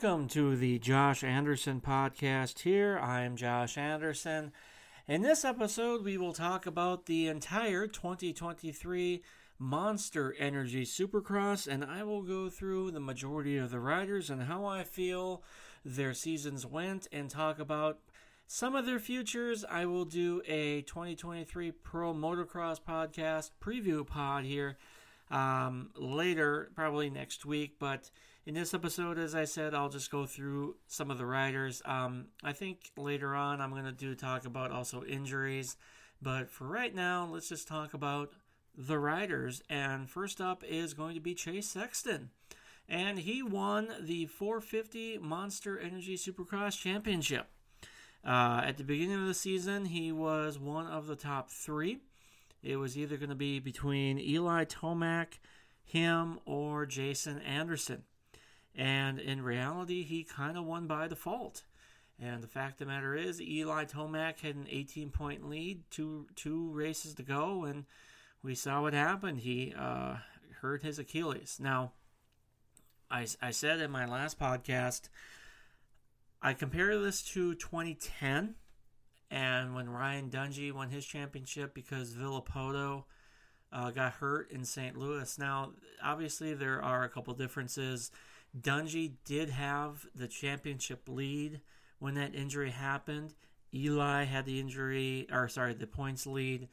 Welcome 0.00 0.28
to 0.28 0.54
the 0.54 0.78
Josh 0.78 1.24
Anderson 1.24 1.80
podcast. 1.80 2.60
Here, 2.60 3.00
I 3.02 3.22
am 3.22 3.34
Josh 3.34 3.76
Anderson. 3.76 4.52
In 5.08 5.22
this 5.22 5.44
episode, 5.44 6.04
we 6.04 6.16
will 6.16 6.32
talk 6.32 6.66
about 6.66 7.06
the 7.06 7.26
entire 7.26 7.88
2023 7.88 9.24
Monster 9.58 10.36
Energy 10.38 10.84
Supercross, 10.84 11.66
and 11.66 11.84
I 11.84 12.04
will 12.04 12.22
go 12.22 12.48
through 12.48 12.92
the 12.92 13.00
majority 13.00 13.56
of 13.58 13.72
the 13.72 13.80
riders 13.80 14.30
and 14.30 14.44
how 14.44 14.64
I 14.66 14.84
feel 14.84 15.42
their 15.84 16.14
seasons 16.14 16.64
went 16.64 17.08
and 17.10 17.28
talk 17.28 17.58
about 17.58 17.98
some 18.46 18.76
of 18.76 18.86
their 18.86 19.00
futures. 19.00 19.64
I 19.68 19.86
will 19.86 20.04
do 20.04 20.42
a 20.46 20.82
2023 20.82 21.72
Pro 21.72 22.14
Motocross 22.14 22.80
podcast 22.80 23.50
preview 23.60 24.06
pod 24.06 24.44
here 24.44 24.78
um, 25.28 25.90
later, 25.96 26.70
probably 26.76 27.10
next 27.10 27.44
week. 27.44 27.80
But 27.80 28.12
in 28.48 28.54
this 28.54 28.72
episode, 28.72 29.18
as 29.18 29.34
I 29.34 29.44
said, 29.44 29.74
I'll 29.74 29.90
just 29.90 30.10
go 30.10 30.24
through 30.24 30.76
some 30.86 31.10
of 31.10 31.18
the 31.18 31.26
riders. 31.26 31.82
Um, 31.84 32.28
I 32.42 32.54
think 32.54 32.78
later 32.96 33.34
on 33.34 33.60
I'm 33.60 33.72
going 33.72 33.84
to 33.84 33.92
do 33.92 34.14
talk 34.14 34.46
about 34.46 34.72
also 34.72 35.04
injuries. 35.04 35.76
But 36.22 36.48
for 36.48 36.66
right 36.66 36.94
now, 36.94 37.28
let's 37.30 37.50
just 37.50 37.68
talk 37.68 37.92
about 37.92 38.32
the 38.74 38.98
riders. 38.98 39.62
And 39.68 40.08
first 40.08 40.40
up 40.40 40.64
is 40.64 40.94
going 40.94 41.14
to 41.14 41.20
be 41.20 41.34
Chase 41.34 41.68
Sexton. 41.68 42.30
And 42.88 43.18
he 43.18 43.42
won 43.42 43.90
the 44.00 44.24
450 44.24 45.18
Monster 45.18 45.78
Energy 45.78 46.16
Supercross 46.16 46.80
Championship. 46.80 47.48
Uh, 48.24 48.62
at 48.64 48.78
the 48.78 48.82
beginning 48.82 49.20
of 49.20 49.26
the 49.26 49.34
season, 49.34 49.84
he 49.84 50.10
was 50.10 50.58
one 50.58 50.86
of 50.86 51.06
the 51.06 51.16
top 51.16 51.50
three. 51.50 51.98
It 52.62 52.76
was 52.76 52.96
either 52.96 53.18
going 53.18 53.28
to 53.28 53.34
be 53.34 53.58
between 53.58 54.18
Eli 54.18 54.64
Tomac, 54.64 55.38
him, 55.84 56.40
or 56.46 56.86
Jason 56.86 57.40
Anderson. 57.42 58.04
And 58.78 59.18
in 59.18 59.42
reality, 59.42 60.04
he 60.04 60.22
kind 60.22 60.56
of 60.56 60.64
won 60.64 60.86
by 60.86 61.08
default. 61.08 61.64
And 62.20 62.42
the 62.42 62.48
fact 62.48 62.80
of 62.80 62.86
the 62.86 62.92
matter 62.92 63.14
is, 63.16 63.42
Eli 63.42 63.84
Tomac 63.84 64.40
had 64.40 64.54
an 64.54 64.68
18 64.70 65.10
point 65.10 65.48
lead, 65.48 65.82
two 65.90 66.28
two 66.36 66.70
races 66.70 67.14
to 67.14 67.22
go, 67.22 67.64
and 67.64 67.84
we 68.42 68.54
saw 68.54 68.82
what 68.82 68.94
happened. 68.94 69.40
He 69.40 69.74
uh, 69.76 70.16
hurt 70.60 70.82
his 70.82 70.98
Achilles. 70.98 71.58
Now, 71.60 71.92
I, 73.10 73.26
I 73.42 73.50
said 73.50 73.80
in 73.80 73.90
my 73.90 74.06
last 74.06 74.38
podcast, 74.38 75.08
I 76.40 76.54
compare 76.54 76.96
this 76.98 77.22
to 77.32 77.54
2010 77.56 78.54
and 79.30 79.74
when 79.74 79.90
Ryan 79.90 80.30
Dungey 80.30 80.72
won 80.72 80.90
his 80.90 81.04
championship 81.04 81.74
because 81.74 82.14
Villopoto 82.14 83.04
uh, 83.72 83.90
got 83.90 84.14
hurt 84.14 84.50
in 84.50 84.64
St. 84.64 84.96
Louis. 84.96 85.38
Now, 85.38 85.72
obviously, 86.02 86.54
there 86.54 86.82
are 86.82 87.04
a 87.04 87.08
couple 87.08 87.34
differences. 87.34 88.10
Dungey 88.58 89.14
did 89.24 89.50
have 89.50 90.06
the 90.14 90.28
championship 90.28 91.02
lead 91.08 91.60
when 91.98 92.14
that 92.14 92.34
injury 92.34 92.70
happened. 92.70 93.34
Eli 93.74 94.24
had 94.24 94.46
the 94.46 94.60
injury, 94.60 95.26
or 95.30 95.48
sorry, 95.48 95.74
the 95.74 95.86
points 95.86 96.26
lead 96.26 96.68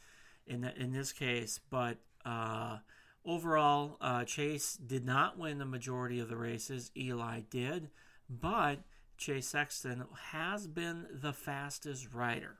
in 0.48 0.62
the, 0.62 0.76
in 0.80 0.92
this 0.92 1.12
case, 1.12 1.60
but 1.70 1.98
uh, 2.26 2.78
overall, 3.26 3.98
uh, 4.00 4.24
Chase 4.24 4.76
did 4.78 5.06
not 5.06 5.38
win 5.38 5.58
the 5.58 5.66
majority 5.66 6.20
of 6.20 6.30
the 6.30 6.38
races. 6.38 6.92
Eli 6.96 7.42
did, 7.50 7.90
but 8.30 8.80
Chase 9.18 9.48
Sexton 9.48 10.06
has 10.32 10.68
been 10.68 11.08
the 11.12 11.34
fastest 11.34 12.14
rider. 12.14 12.58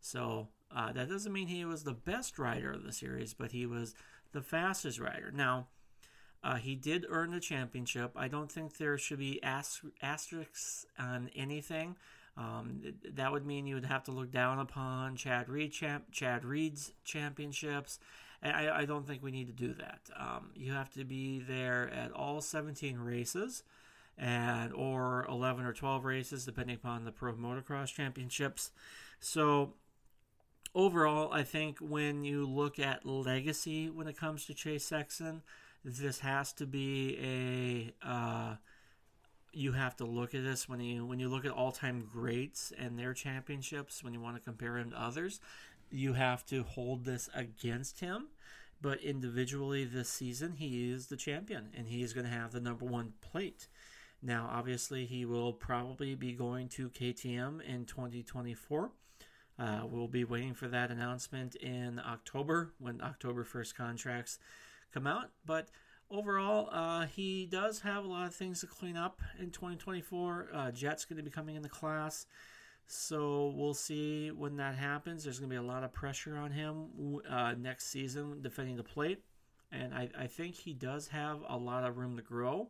So 0.00 0.48
uh, 0.74 0.92
that 0.92 1.08
doesn't 1.08 1.32
mean 1.32 1.48
he 1.48 1.64
was 1.64 1.84
the 1.84 1.92
best 1.92 2.38
rider 2.38 2.72
of 2.72 2.84
the 2.84 2.92
series, 2.92 3.34
but 3.34 3.52
he 3.52 3.66
was 3.66 3.94
the 4.32 4.42
fastest 4.42 4.98
rider. 4.98 5.30
Now, 5.32 5.68
uh, 6.44 6.56
he 6.56 6.74
did 6.74 7.06
earn 7.08 7.30
the 7.30 7.40
championship. 7.40 8.12
I 8.14 8.28
don't 8.28 8.52
think 8.52 8.76
there 8.76 8.98
should 8.98 9.18
be 9.18 9.42
asterisks 9.42 10.84
on 10.98 11.30
anything. 11.34 11.96
Um, 12.36 12.82
that 13.14 13.32
would 13.32 13.46
mean 13.46 13.66
you 13.66 13.76
would 13.76 13.86
have 13.86 14.04
to 14.04 14.10
look 14.10 14.30
down 14.30 14.58
upon 14.58 15.16
Chad 15.16 15.48
Reed 15.48 15.72
champ, 15.72 16.04
Chad 16.12 16.44
Reed's 16.44 16.92
championships. 17.04 17.98
I, 18.42 18.68
I 18.68 18.84
don't 18.84 19.06
think 19.06 19.22
we 19.22 19.30
need 19.30 19.46
to 19.46 19.54
do 19.54 19.72
that. 19.74 20.00
Um, 20.14 20.50
you 20.54 20.72
have 20.72 20.90
to 20.90 21.04
be 21.04 21.38
there 21.40 21.90
at 21.94 22.12
all 22.12 22.42
17 22.42 22.98
races 22.98 23.62
and 24.18 24.72
or 24.74 25.24
11 25.28 25.64
or 25.64 25.72
12 25.72 26.04
races 26.04 26.44
depending 26.44 26.76
upon 26.76 27.04
the 27.04 27.10
pro 27.10 27.32
motocross 27.32 27.92
championships 27.92 28.70
so 29.18 29.72
overall 30.72 31.32
i 31.32 31.42
think 31.42 31.78
when 31.80 32.22
you 32.22 32.46
look 32.46 32.78
at 32.78 33.04
legacy 33.04 33.90
when 33.90 34.06
it 34.06 34.16
comes 34.16 34.46
to 34.46 34.54
chase 34.54 34.84
sexton 34.84 35.42
this 35.84 36.20
has 36.20 36.52
to 36.54 36.66
be 36.66 37.94
a 38.02 38.08
uh, 38.08 38.56
you 39.52 39.72
have 39.72 39.94
to 39.96 40.04
look 40.04 40.34
at 40.34 40.42
this 40.42 40.68
when 40.68 40.80
you 40.80 41.04
when 41.04 41.18
you 41.18 41.28
look 41.28 41.44
at 41.44 41.50
all-time 41.50 42.08
greats 42.12 42.72
and 42.78 42.98
their 42.98 43.14
championships 43.14 44.02
when 44.02 44.12
you 44.12 44.20
want 44.20 44.36
to 44.36 44.42
compare 44.42 44.78
him 44.78 44.90
to 44.90 45.00
others 45.00 45.40
you 45.90 46.14
have 46.14 46.44
to 46.46 46.62
hold 46.62 47.04
this 47.04 47.28
against 47.34 48.00
him 48.00 48.28
but 48.80 49.00
individually 49.00 49.84
this 49.84 50.08
season 50.08 50.54
he 50.56 50.90
is 50.90 51.06
the 51.06 51.16
champion 51.16 51.68
and 51.76 51.86
he 51.88 52.02
is 52.02 52.12
going 52.12 52.26
to 52.26 52.32
have 52.32 52.52
the 52.52 52.60
number 52.60 52.84
one 52.84 53.12
plate 53.20 53.68
now, 54.24 54.48
obviously, 54.50 55.04
he 55.04 55.26
will 55.26 55.52
probably 55.52 56.14
be 56.14 56.32
going 56.32 56.68
to 56.70 56.88
KTM 56.88 57.60
in 57.60 57.84
2024. 57.84 58.90
Uh, 59.58 59.80
we'll 59.84 60.08
be 60.08 60.24
waiting 60.24 60.54
for 60.54 60.66
that 60.68 60.90
announcement 60.90 61.54
in 61.56 62.00
October 62.00 62.72
when 62.78 63.02
October 63.02 63.44
1st 63.44 63.74
contracts 63.74 64.38
come 64.94 65.06
out. 65.06 65.30
But 65.44 65.68
overall, 66.10 66.68
uh, 66.70 67.06
he 67.06 67.46
does 67.46 67.80
have 67.80 68.04
a 68.04 68.08
lot 68.08 68.26
of 68.26 68.34
things 68.34 68.60
to 68.60 68.66
clean 68.66 68.96
up 68.96 69.20
in 69.38 69.50
2024. 69.50 70.48
Uh, 70.54 70.70
Jett's 70.70 71.04
going 71.04 71.16
to 71.18 71.22
be 71.22 71.30
coming 71.30 71.56
in 71.56 71.62
the 71.62 71.68
class. 71.68 72.26
So 72.86 73.52
we'll 73.56 73.74
see 73.74 74.30
when 74.30 74.56
that 74.58 74.76
happens. 74.76 75.24
There's 75.24 75.38
going 75.38 75.50
to 75.50 75.54
be 75.54 75.58
a 75.58 75.66
lot 75.66 75.84
of 75.84 75.92
pressure 75.92 76.36
on 76.36 76.50
him 76.52 77.20
uh, 77.28 77.54
next 77.58 77.86
season 77.86 78.40
defending 78.42 78.76
the 78.76 78.84
plate. 78.84 79.22
And 79.72 79.92
I, 79.92 80.08
I 80.16 80.26
think 80.26 80.54
he 80.54 80.72
does 80.72 81.08
have 81.08 81.40
a 81.48 81.56
lot 81.56 81.84
of 81.84 81.96
room 81.96 82.16
to 82.16 82.22
grow. 82.22 82.68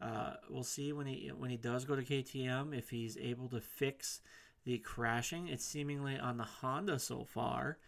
Uh, 0.00 0.34
we'll 0.50 0.62
see 0.62 0.92
when 0.92 1.06
he 1.06 1.32
when 1.36 1.48
he 1.48 1.56
does 1.56 1.86
go 1.86 1.96
to 1.96 2.02
KTM 2.02 2.76
if 2.76 2.90
he's 2.90 3.16
able 3.16 3.48
to 3.48 3.60
fix 3.62 4.20
the 4.64 4.76
crashing. 4.78 5.48
It's 5.48 5.64
seemingly 5.64 6.18
on 6.18 6.36
the 6.36 6.44
Honda 6.44 6.98
so 6.98 7.24
far. 7.24 7.78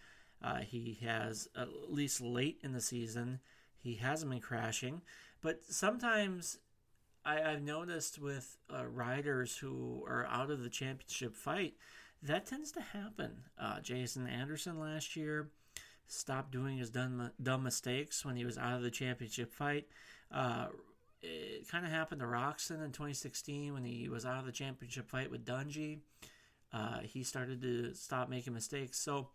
Uh, 0.42 0.58
he 0.58 0.98
has 1.04 1.48
at 1.54 1.68
least 1.90 2.22
late 2.22 2.58
in 2.62 2.72
the 2.72 2.80
season 2.80 3.40
he 3.80 3.94
hasn't 3.94 4.30
been 4.30 4.40
crashing, 4.40 5.02
but 5.40 5.62
sometimes 5.68 6.58
I, 7.24 7.40
have 7.40 7.62
noticed 7.62 8.18
with 8.18 8.56
uh, 8.74 8.86
riders 8.86 9.56
who 9.56 10.04
are 10.08 10.26
out 10.26 10.50
of 10.50 10.62
the 10.62 10.70
championship 10.70 11.36
fight 11.36 11.74
that 12.22 12.46
tends 12.46 12.72
to 12.72 12.80
happen. 12.80 13.44
Uh, 13.58 13.80
Jason 13.80 14.26
Anderson 14.26 14.80
last 14.80 15.16
year 15.16 15.50
stopped 16.06 16.50
doing 16.50 16.78
his 16.78 16.90
dumb, 16.90 17.30
dumb 17.42 17.62
mistakes 17.62 18.24
when 18.24 18.36
he 18.36 18.44
was 18.44 18.58
out 18.58 18.74
of 18.74 18.82
the 18.82 18.90
championship 18.90 19.52
fight. 19.52 19.86
Uh, 20.32 20.66
it 21.22 21.68
kind 21.68 21.84
of 21.84 21.92
happened 21.92 22.20
to 22.20 22.26
Roczen 22.26 22.84
in 22.84 22.92
2016 22.92 23.72
when 23.72 23.84
he 23.84 24.08
was 24.08 24.24
out 24.24 24.38
of 24.38 24.46
the 24.46 24.52
championship 24.52 25.08
fight 25.08 25.30
with 25.30 25.44
Dungey. 25.44 25.98
Uh, 26.72 27.00
he 27.00 27.22
started 27.22 27.60
to 27.62 27.94
stop 27.94 28.28
making 28.28 28.52
mistakes. 28.52 28.98
So 28.98 29.28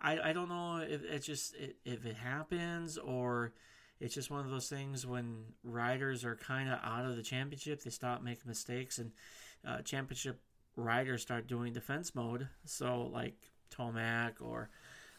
I, 0.00 0.30
I 0.30 0.32
don't 0.32 0.48
know 0.48 0.78
if 0.78 1.02
it 1.02 1.20
just 1.20 1.54
if 1.84 2.04
it 2.04 2.16
happens 2.16 2.98
or 2.98 3.52
it's 4.00 4.14
just 4.14 4.30
one 4.30 4.44
of 4.44 4.50
those 4.50 4.68
things 4.68 5.06
when 5.06 5.44
riders 5.64 6.24
are 6.24 6.36
kind 6.36 6.68
of 6.68 6.78
out 6.84 7.06
of 7.06 7.16
the 7.16 7.22
championship, 7.22 7.82
they 7.82 7.90
stop 7.90 8.22
making 8.22 8.42
mistakes, 8.46 8.98
and 8.98 9.12
uh, 9.66 9.80
championship 9.80 10.40
riders 10.76 11.22
start 11.22 11.46
doing 11.46 11.72
defense 11.72 12.14
mode. 12.14 12.48
So 12.66 13.10
like 13.12 13.36
Tomac 13.74 14.34
or 14.40 14.68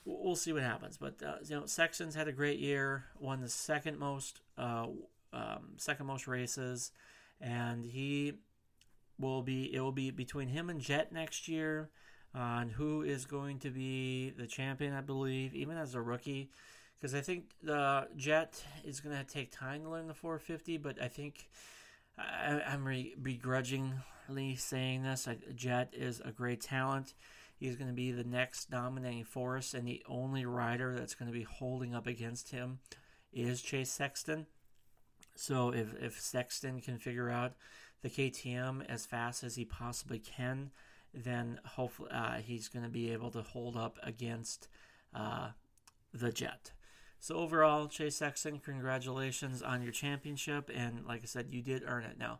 we'll 0.05 0.35
see 0.35 0.53
what 0.53 0.63
happens. 0.63 0.97
But 0.97 1.21
uh, 1.23 1.37
you 1.43 1.59
know, 1.59 1.65
Sexton's 1.65 2.15
had 2.15 2.27
a 2.27 2.33
great 2.33 2.59
year, 2.59 3.05
won 3.19 3.41
the 3.41 3.49
second 3.49 3.97
most 3.97 4.41
uh, 4.57 4.87
um, 5.33 5.73
second 5.77 6.05
most 6.05 6.27
races, 6.27 6.91
and 7.41 7.83
he 7.83 8.33
will 9.19 9.41
be. 9.41 9.73
It 9.73 9.81
will 9.81 9.91
be 9.91 10.11
between 10.11 10.49
him 10.49 10.69
and 10.69 10.79
Jett 10.79 11.11
next 11.11 11.47
year 11.47 11.89
on 12.33 12.69
who 12.69 13.01
is 13.01 13.25
going 13.25 13.59
to 13.59 13.69
be 13.69 14.31
the 14.37 14.47
champion. 14.47 14.93
I 14.93 15.01
believe, 15.01 15.55
even 15.55 15.77
as 15.77 15.95
a 15.95 16.01
rookie, 16.01 16.49
because 16.99 17.13
I 17.13 17.21
think 17.21 17.45
the 17.61 18.07
Jett 18.15 18.63
is 18.83 18.99
going 18.99 19.17
to 19.17 19.23
take 19.23 19.51
time 19.51 19.83
to 19.83 19.89
learn 19.89 20.07
the 20.07 20.13
450. 20.13 20.77
But 20.77 21.01
I 21.01 21.07
think 21.07 21.49
I, 22.17 22.61
am 22.65 22.85
re- 22.85 23.15
begrudgingly 23.21 24.55
saying 24.55 25.03
this. 25.03 25.27
I, 25.27 25.37
Jett 25.55 25.93
is 25.93 26.21
a 26.23 26.31
great 26.31 26.61
talent. 26.61 27.13
He's 27.59 27.75
going 27.75 27.89
to 27.89 27.95
be 27.95 28.11
the 28.11 28.23
next 28.23 28.69
dominating 28.69 29.23
force, 29.23 29.73
and 29.73 29.87
the 29.87 30.03
only 30.07 30.45
rider 30.45 30.95
that's 30.95 31.15
going 31.15 31.31
to 31.31 31.37
be 31.37 31.43
holding 31.43 31.95
up 31.95 32.05
against 32.05 32.51
him 32.51 32.79
is 33.33 33.61
Chase 33.61 33.91
Sexton. 33.91 34.45
So 35.35 35.71
if, 35.71 35.93
if 35.99 36.19
Sexton 36.19 36.81
can 36.81 36.97
figure 36.97 37.29
out 37.29 37.53
the 38.01 38.09
KTM 38.09 38.85
as 38.87 39.05
fast 39.05 39.43
as 39.43 39.55
he 39.55 39.65
possibly 39.65 40.19
can, 40.19 40.71
then 41.13 41.59
hopefully 41.65 42.09
uh, 42.11 42.35
he's 42.35 42.67
going 42.67 42.83
to 42.83 42.89
be 42.91 43.11
able 43.11 43.31
to 43.31 43.41
hold 43.41 43.75
up 43.75 43.97
against 44.03 44.67
uh, 45.13 45.49
the 46.13 46.31
Jett. 46.31 46.71
So 47.19 47.35
overall, 47.35 47.87
Chase 47.87 48.17
Sexton, 48.17 48.59
congratulations 48.59 49.61
on 49.61 49.81
your 49.81 49.91
championship, 49.91 50.69
and 50.73 51.05
like 51.05 51.21
I 51.23 51.25
said, 51.25 51.51
you 51.51 51.61
did 51.61 51.83
earn 51.85 52.03
it. 52.03 52.17
Now, 52.19 52.39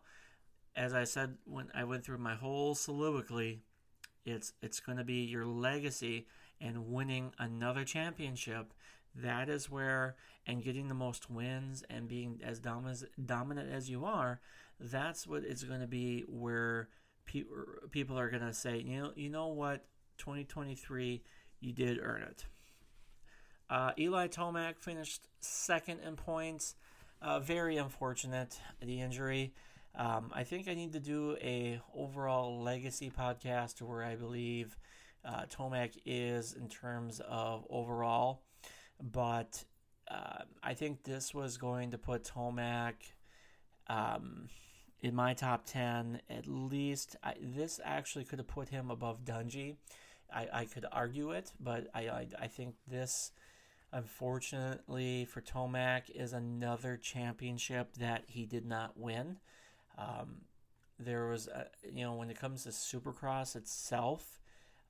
as 0.76 0.94
I 0.94 1.04
said 1.04 1.36
when 1.44 1.68
I 1.74 1.84
went 1.84 2.04
through 2.04 2.18
my 2.18 2.36
whole 2.36 2.74
soliloquy, 2.74 3.62
it's 4.24 4.52
it's 4.62 4.80
going 4.80 4.98
to 4.98 5.04
be 5.04 5.24
your 5.24 5.46
legacy 5.46 6.26
and 6.60 6.88
winning 6.88 7.32
another 7.38 7.84
championship. 7.84 8.72
That 9.14 9.48
is 9.48 9.70
where 9.70 10.16
and 10.46 10.62
getting 10.62 10.88
the 10.88 10.94
most 10.94 11.28
wins 11.30 11.82
and 11.90 12.08
being 12.08 12.40
as 12.44 12.60
dominant 12.60 13.04
dominant 13.26 13.72
as 13.72 13.90
you 13.90 14.04
are. 14.04 14.40
That's 14.78 15.26
what 15.26 15.42
it's 15.44 15.64
going 15.64 15.80
to 15.80 15.88
be 15.88 16.24
where 16.28 16.88
people 17.28 17.56
people 17.92 18.18
are 18.18 18.28
going 18.28 18.42
to 18.42 18.52
say, 18.52 18.78
you 18.78 19.00
know, 19.00 19.12
you 19.14 19.28
know 19.28 19.48
what, 19.48 19.84
2023, 20.16 21.22
you 21.60 21.72
did 21.72 22.00
earn 22.02 22.22
it. 22.22 22.44
Uh, 23.70 23.92
Eli 23.98 24.26
Tomac 24.26 24.78
finished 24.80 25.28
second 25.40 26.00
in 26.00 26.16
points. 26.16 26.74
Uh, 27.20 27.38
very 27.38 27.76
unfortunate 27.76 28.58
the 28.80 29.00
injury. 29.00 29.52
Um, 29.94 30.30
I 30.32 30.44
think 30.44 30.68
I 30.68 30.74
need 30.74 30.92
to 30.94 31.00
do 31.00 31.36
a 31.40 31.80
overall 31.94 32.62
legacy 32.62 33.10
podcast 33.10 33.82
where 33.82 34.02
I 34.02 34.14
believe 34.14 34.76
uh, 35.24 35.44
Tomac 35.46 35.98
is 36.06 36.54
in 36.54 36.68
terms 36.68 37.20
of 37.28 37.66
overall, 37.68 38.42
but 39.02 39.64
uh, 40.10 40.44
I 40.62 40.74
think 40.74 41.02
this 41.02 41.34
was 41.34 41.58
going 41.58 41.90
to 41.90 41.98
put 41.98 42.24
Tomac 42.24 42.94
um, 43.88 44.48
in 45.00 45.14
my 45.14 45.34
top 45.34 45.64
ten 45.66 46.20
at 46.28 46.46
least. 46.46 47.16
I, 47.22 47.34
this 47.40 47.80
actually 47.84 48.24
could 48.24 48.38
have 48.38 48.48
put 48.48 48.68
him 48.68 48.90
above 48.90 49.24
Dungey. 49.24 49.76
I, 50.32 50.48
I 50.52 50.64
could 50.66 50.86
argue 50.92 51.30
it, 51.30 51.52
but 51.58 51.88
I, 51.94 52.00
I, 52.08 52.26
I 52.42 52.46
think 52.48 52.74
this 52.86 53.32
unfortunately 53.92 55.24
for 55.24 55.40
Tomac 55.40 56.10
is 56.14 56.32
another 56.32 56.96
championship 56.96 57.94
that 57.94 58.24
he 58.26 58.44
did 58.44 58.66
not 58.66 58.98
win. 58.98 59.38
Um, 59.96 60.42
there 60.98 61.28
was, 61.28 61.46
a, 61.48 61.66
you 61.90 62.04
know, 62.04 62.14
when 62.14 62.30
it 62.30 62.38
comes 62.38 62.64
to 62.64 62.70
Supercross 62.70 63.56
itself, 63.56 64.40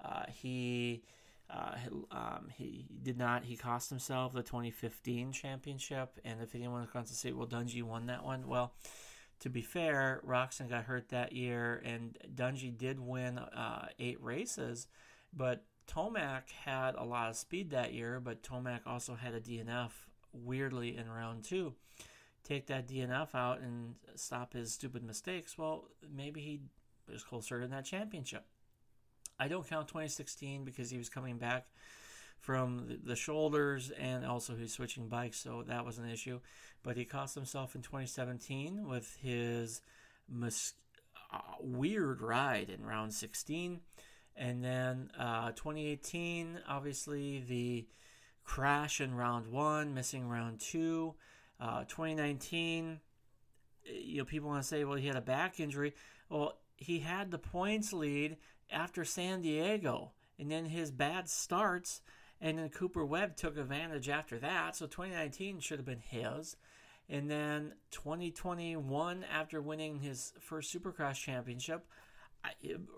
uh, 0.04 0.24
he 0.28 1.02
uh, 1.50 1.76
um, 2.10 2.48
he 2.54 2.84
did 3.02 3.16
not. 3.16 3.44
He 3.44 3.56
cost 3.56 3.88
himself 3.88 4.32
the 4.34 4.42
2015 4.42 5.32
championship. 5.32 6.20
And 6.24 6.42
if 6.42 6.54
anyone 6.54 6.86
wants 6.94 7.10
to 7.10 7.16
say, 7.16 7.32
"Well, 7.32 7.46
Dungey 7.46 7.82
won 7.82 8.06
that 8.06 8.22
one," 8.22 8.46
well, 8.46 8.74
to 9.40 9.50
be 9.50 9.62
fair, 9.62 10.20
Roczen 10.26 10.68
got 10.68 10.84
hurt 10.84 11.08
that 11.10 11.32
year, 11.32 11.82
and 11.84 12.18
Dungey 12.34 12.76
did 12.76 12.98
win 12.98 13.38
uh, 13.38 13.88
eight 13.98 14.22
races, 14.22 14.86
but 15.32 15.64
Tomac 15.86 16.50
had 16.64 16.94
a 16.96 17.04
lot 17.04 17.30
of 17.30 17.36
speed 17.36 17.70
that 17.70 17.92
year. 17.92 18.20
But 18.20 18.42
Tomac 18.42 18.80
also 18.86 19.14
had 19.14 19.34
a 19.34 19.40
DNF 19.40 19.90
weirdly 20.32 20.96
in 20.96 21.10
round 21.10 21.44
two 21.44 21.74
take 22.48 22.66
that 22.66 22.88
DNF 22.88 23.34
out 23.34 23.60
and 23.60 23.94
stop 24.14 24.54
his 24.54 24.72
stupid 24.72 25.02
mistakes, 25.02 25.58
well, 25.58 25.84
maybe 26.10 26.40
he 26.40 26.60
was 27.10 27.22
closer 27.22 27.60
in 27.60 27.70
that 27.70 27.84
championship. 27.84 28.44
I 29.38 29.48
don't 29.48 29.68
count 29.68 29.88
2016 29.88 30.64
because 30.64 30.90
he 30.90 30.98
was 30.98 31.08
coming 31.08 31.36
back 31.36 31.66
from 32.38 32.98
the 33.04 33.16
shoulders 33.16 33.90
and 33.90 34.24
also 34.24 34.54
he's 34.54 34.72
switching 34.72 35.08
bikes, 35.08 35.38
so 35.38 35.64
that 35.66 35.84
was 35.84 35.98
an 35.98 36.08
issue. 36.08 36.40
But 36.82 36.96
he 36.96 37.04
cost 37.04 37.34
himself 37.34 37.74
in 37.74 37.82
2017 37.82 38.86
with 38.88 39.16
his 39.20 39.80
mis- 40.28 40.74
uh, 41.32 41.40
weird 41.60 42.20
ride 42.20 42.70
in 42.70 42.84
round 42.84 43.12
16. 43.12 43.80
And 44.36 44.64
then 44.64 45.10
uh, 45.18 45.50
2018, 45.50 46.60
obviously, 46.68 47.40
the 47.40 47.86
crash 48.44 49.00
in 49.00 49.14
round 49.14 49.48
one, 49.48 49.94
missing 49.94 50.28
round 50.28 50.60
two. 50.60 51.14
Uh, 51.60 51.80
2019, 51.84 53.00
you 53.84 54.18
know, 54.18 54.24
people 54.24 54.48
want 54.48 54.62
to 54.62 54.68
say, 54.68 54.84
well, 54.84 54.96
he 54.96 55.08
had 55.08 55.16
a 55.16 55.20
back 55.20 55.58
injury. 55.58 55.92
Well, 56.30 56.58
he 56.76 57.00
had 57.00 57.30
the 57.30 57.38
points 57.38 57.92
lead 57.92 58.36
after 58.70 59.04
San 59.04 59.42
Diego, 59.42 60.12
and 60.38 60.50
then 60.50 60.66
his 60.66 60.90
bad 60.90 61.28
starts, 61.28 62.00
and 62.40 62.58
then 62.58 62.68
Cooper 62.68 63.04
Webb 63.04 63.36
took 63.36 63.56
advantage 63.56 64.08
after 64.08 64.38
that. 64.38 64.76
So 64.76 64.86
2019 64.86 65.60
should 65.60 65.78
have 65.78 65.86
been 65.86 66.00
his. 66.00 66.56
And 67.08 67.30
then 67.30 67.72
2021, 67.90 69.24
after 69.32 69.62
winning 69.62 70.00
his 70.00 70.34
first 70.40 70.74
Supercross 70.74 71.14
championship, 71.14 71.86
I, 72.44 72.50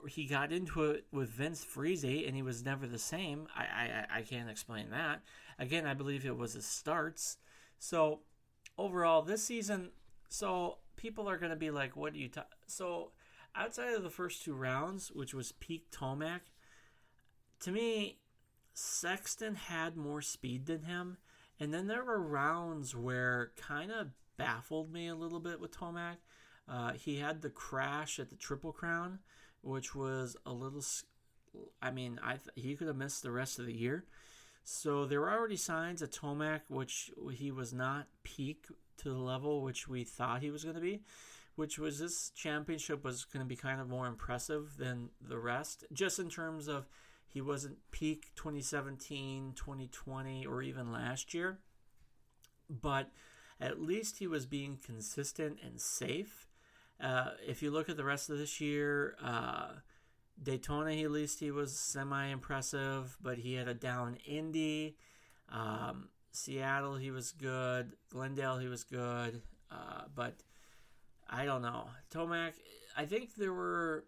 he 0.09 0.27
got 0.27 0.53
into 0.53 0.85
it 0.85 1.07
with 1.13 1.31
Vince 1.31 1.65
Friese, 1.65 2.05
and 2.27 2.37
he 2.37 2.43
was 2.43 2.65
never 2.65 2.87
the 2.87 2.99
same. 2.99 3.47
I, 3.57 3.63
I 3.63 4.19
I 4.19 4.23
can't 4.23 4.51
explain 4.51 4.91
that. 4.91 5.23
Again, 5.59 5.87
I 5.87 5.95
believe 5.95 6.27
it 6.27 6.37
was 6.37 6.55
his 6.55 6.67
starts. 6.67 7.39
So 7.79 8.21
overall 8.77 9.23
this 9.23 9.43
season, 9.43 9.91
so 10.29 10.79
people 10.97 11.29
are 11.29 11.39
going 11.39 11.51
to 11.51 11.57
be 11.57 11.71
like, 11.71 11.97
"What 11.97 12.13
do 12.13 12.19
you?" 12.19 12.29
Ta-? 12.29 12.45
So 12.67 13.13
outside 13.55 13.95
of 13.95 14.03
the 14.03 14.11
first 14.11 14.45
two 14.45 14.55
rounds, 14.55 15.11
which 15.11 15.33
was 15.33 15.53
peak 15.53 15.91
Tomac, 15.91 16.41
to 17.61 17.73
me, 17.73 18.19
Sexton 18.73 19.55
had 19.55 19.97
more 19.97 20.23
speed 20.23 20.67
than 20.67 20.83
him, 20.85 21.19
and 21.59 21.73
then 21.75 21.87
there 21.87 22.05
were 22.05 22.21
rounds 22.21 22.95
where 22.95 23.53
kind 23.57 23.91
of 23.91 24.09
baffled 24.37 24.93
me 24.93 25.09
a 25.09 25.15
little 25.15 25.41
bit 25.41 25.61
with 25.61 25.77
Tomac. 25.77 26.17
Uh, 26.69 26.93
he 26.93 27.19
had 27.19 27.43
the 27.43 27.51
crash 27.51 28.19
at 28.19 28.31
the 28.31 28.37
Triple 28.37 28.73
Crown, 28.73 29.19
which 29.63 29.95
was 29.95 30.37
a 30.47 30.53
little. 30.53 30.85
I 31.83 31.91
mean, 31.91 32.21
I 32.23 32.37
th- 32.37 32.51
he 32.55 32.77
could 32.77 32.87
have 32.87 32.97
missed 32.97 33.23
the 33.23 33.33
rest 33.33 33.59
of 33.59 33.67
the 33.67 33.77
year. 33.77 34.05
So 34.63 35.05
there 35.05 35.21
were 35.21 35.33
already 35.33 35.57
signs 35.57 36.01
of 36.01 36.11
Tomac, 36.11 36.61
which 36.69 37.11
he 37.33 37.51
was 37.51 37.73
not 37.73 38.07
peak 38.23 38.67
to 38.99 39.09
the 39.09 39.19
level 39.19 39.63
which 39.63 39.89
we 39.89 40.05
thought 40.05 40.43
he 40.43 40.51
was 40.51 40.63
going 40.63 40.77
to 40.77 40.81
be, 40.81 41.03
which 41.57 41.79
was 41.79 41.99
this 41.99 42.31
championship 42.31 43.03
was 43.03 43.25
going 43.25 43.45
to 43.45 43.49
be 43.49 43.57
kind 43.57 43.81
of 43.81 43.89
more 43.89 44.07
impressive 44.07 44.77
than 44.79 45.11
the 45.21 45.39
rest, 45.39 45.85
just 45.93 46.19
in 46.19 46.29
terms 46.29 46.69
of 46.69 46.87
he 47.33 47.41
wasn't 47.41 47.79
peak 47.93 48.33
2017, 48.35 49.53
2020, 49.55 50.47
or 50.47 50.63
even 50.63 50.93
last 50.93 51.33
year. 51.33 51.59
But 52.69 53.11
at 53.61 53.81
least 53.81 54.19
he 54.19 54.27
was 54.27 54.47
being 54.47 54.79
consistent 54.85 55.59
and 55.65 55.81
safe. 55.81 56.49
Uh, 57.01 57.31
if 57.47 57.63
you 57.63 57.71
look 57.71 57.89
at 57.89 57.97
the 57.97 58.05
rest 58.05 58.31
of 58.31 58.39
this 58.39 58.61
year, 58.61 59.17
uh, 59.23 59.69
Daytona, 60.43 60.93
he 60.93 61.05
at 61.05 61.11
least 61.11 61.41
he 61.41 61.51
was 61.51 61.77
semi 61.77 62.27
impressive, 62.27 63.17
but 63.23 63.39
he 63.39 63.55
had 63.55 63.69
a 63.69 63.75
down 63.75 64.17
Indy. 64.27 64.97
Um, 65.49 66.09
Seattle, 66.33 66.97
he 66.97 67.11
was 67.11 67.33
good. 67.33 67.93
Glendale, 68.11 68.59
he 68.59 68.69
was 68.69 68.85
good. 68.85 69.43
Uh, 69.71 70.03
but 70.15 70.35
I 71.29 71.45
don't 71.45 71.63
know. 71.63 71.89
Tomac, 72.13 72.55
I 72.97 73.05
think 73.05 73.35
there 73.37 73.53
were 73.53 74.05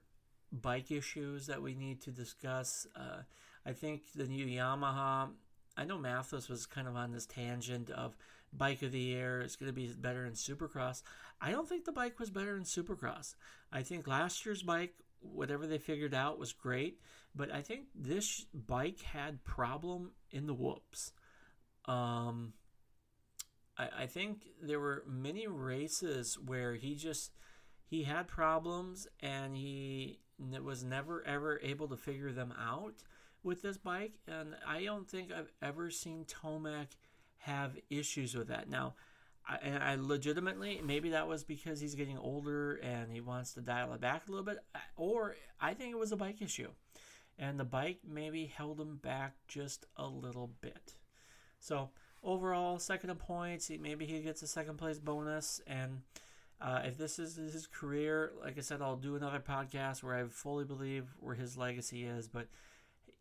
bike 0.53 0.91
issues 0.91 1.47
that 1.47 1.63
we 1.63 1.75
need 1.75 2.03
to 2.03 2.11
discuss. 2.11 2.87
Uh, 2.95 3.23
I 3.65 3.73
think 3.73 4.03
the 4.15 4.27
new 4.27 4.47
Yamaha, 4.47 5.31
I 5.77 5.85
know 5.85 5.99
Matthes 5.99 6.49
was 6.49 6.67
kind 6.67 6.87
of 6.87 6.97
on 6.97 7.13
this 7.13 7.27
tangent 7.27 7.91
of 7.91 8.17
bike 8.53 8.83
of 8.83 8.93
the 8.93 8.99
year. 8.99 9.41
It's 9.41 9.57
going 9.57 9.69
to 9.69 9.73
be 9.73 9.93
better 9.99 10.27
in 10.27 10.33
Supercross. 10.33 11.03
I 11.41 11.51
don't 11.51 11.69
think 11.69 11.85
the 11.85 11.93
bike 11.93 12.21
was 12.21 12.31
better 12.31 12.57
in 12.57 12.65
Supercross. 12.65 13.35
I 13.73 13.83
think 13.83 14.07
last 14.07 14.45
year's 14.45 14.63
bike 14.63 14.95
whatever 15.23 15.67
they 15.67 15.79
figured 15.79 16.15
out 16.15 16.39
was 16.39 16.53
great. 16.53 16.99
But 17.35 17.53
I 17.53 17.63
think 17.63 17.87
this 17.95 18.45
bike 18.53 19.01
had 19.01 19.45
problem 19.45 20.13
in 20.31 20.47
the 20.47 20.55
whoops. 20.55 21.13
Um, 21.87 22.53
I, 23.79 23.89
I 24.01 24.07
think 24.07 24.43
there 24.61 24.81
were 24.81 25.05
many 25.07 25.47
races 25.47 26.39
where 26.45 26.75
he 26.75 26.95
just 26.95 27.31
he 27.89 28.05
had 28.05 28.29
problems 28.29 29.07
and 29.21 29.57
he 29.57 30.19
was 30.65 30.85
never 30.85 31.25
ever 31.27 31.61
able 31.63 31.89
to 31.89 31.97
figure 31.97 32.33
them 32.33 32.53
out 32.61 32.95
with 33.43 33.63
this 33.63 33.77
bike. 33.77 34.15
And 34.27 34.55
I 34.67 34.85
don't 34.85 35.09
think 35.09 35.31
I've 35.33 35.53
ever 35.61 35.91
seen 35.91 36.25
Tomac 36.25 36.89
have 37.39 37.77
issues 37.91 38.35
with 38.35 38.49
that. 38.49 38.69
Now, 38.69 38.95
I, 39.49 39.57
and 39.63 39.83
I 39.83 39.97
legitimately 39.97 40.81
maybe 40.85 41.11
that 41.11 41.27
was 41.27 41.43
because 41.43 41.81
he's 41.81 41.95
getting 41.95 42.19
older 42.19 42.75
and 42.77 43.11
he 43.11 43.21
wants 43.21 43.55
to 43.55 43.61
dial 43.61 43.93
it 43.95 44.01
back 44.01 44.23
a 44.27 44.31
little 44.31 44.45
bit, 44.45 44.59
or 44.97 45.37
I 45.61 45.75
think 45.75 45.93
it 45.93 45.99
was 45.99 46.13
a 46.13 46.17
bike 46.17 46.41
issue, 46.41 46.69
and 47.39 47.59
the 47.59 47.65
bike 47.65 47.99
maybe 48.09 48.47
held 48.47 48.81
him 48.81 48.97
back 49.03 49.35
just 49.49 49.87
a 49.97 50.07
little 50.07 50.51
bit. 50.61 50.95
So 51.59 51.91
overall, 52.23 52.79
second 52.79 53.11
in 53.11 53.17
points, 53.17 53.71
maybe 53.81 54.07
he 54.07 54.21
gets 54.21 54.43
a 54.43 54.47
second 54.47 54.77
place 54.77 55.01
bonus, 55.01 55.61
and 55.67 56.03
uh, 56.63 56.83
if 56.85 56.97
this 56.97 57.19
is 57.19 57.37
his 57.37 57.67
career, 57.67 58.33
like 58.43 58.57
I 58.57 58.61
said, 58.61 58.81
I'll 58.81 58.97
do 58.97 59.17
another 59.17 59.41
podcast 59.41 60.03
where 60.03 60.15
I 60.15 60.25
fully 60.25 60.65
believe 60.65 61.07
where 61.19 61.35
his 61.35 61.57
legacy 61.57 62.05
is, 62.05 62.29
but. 62.29 62.49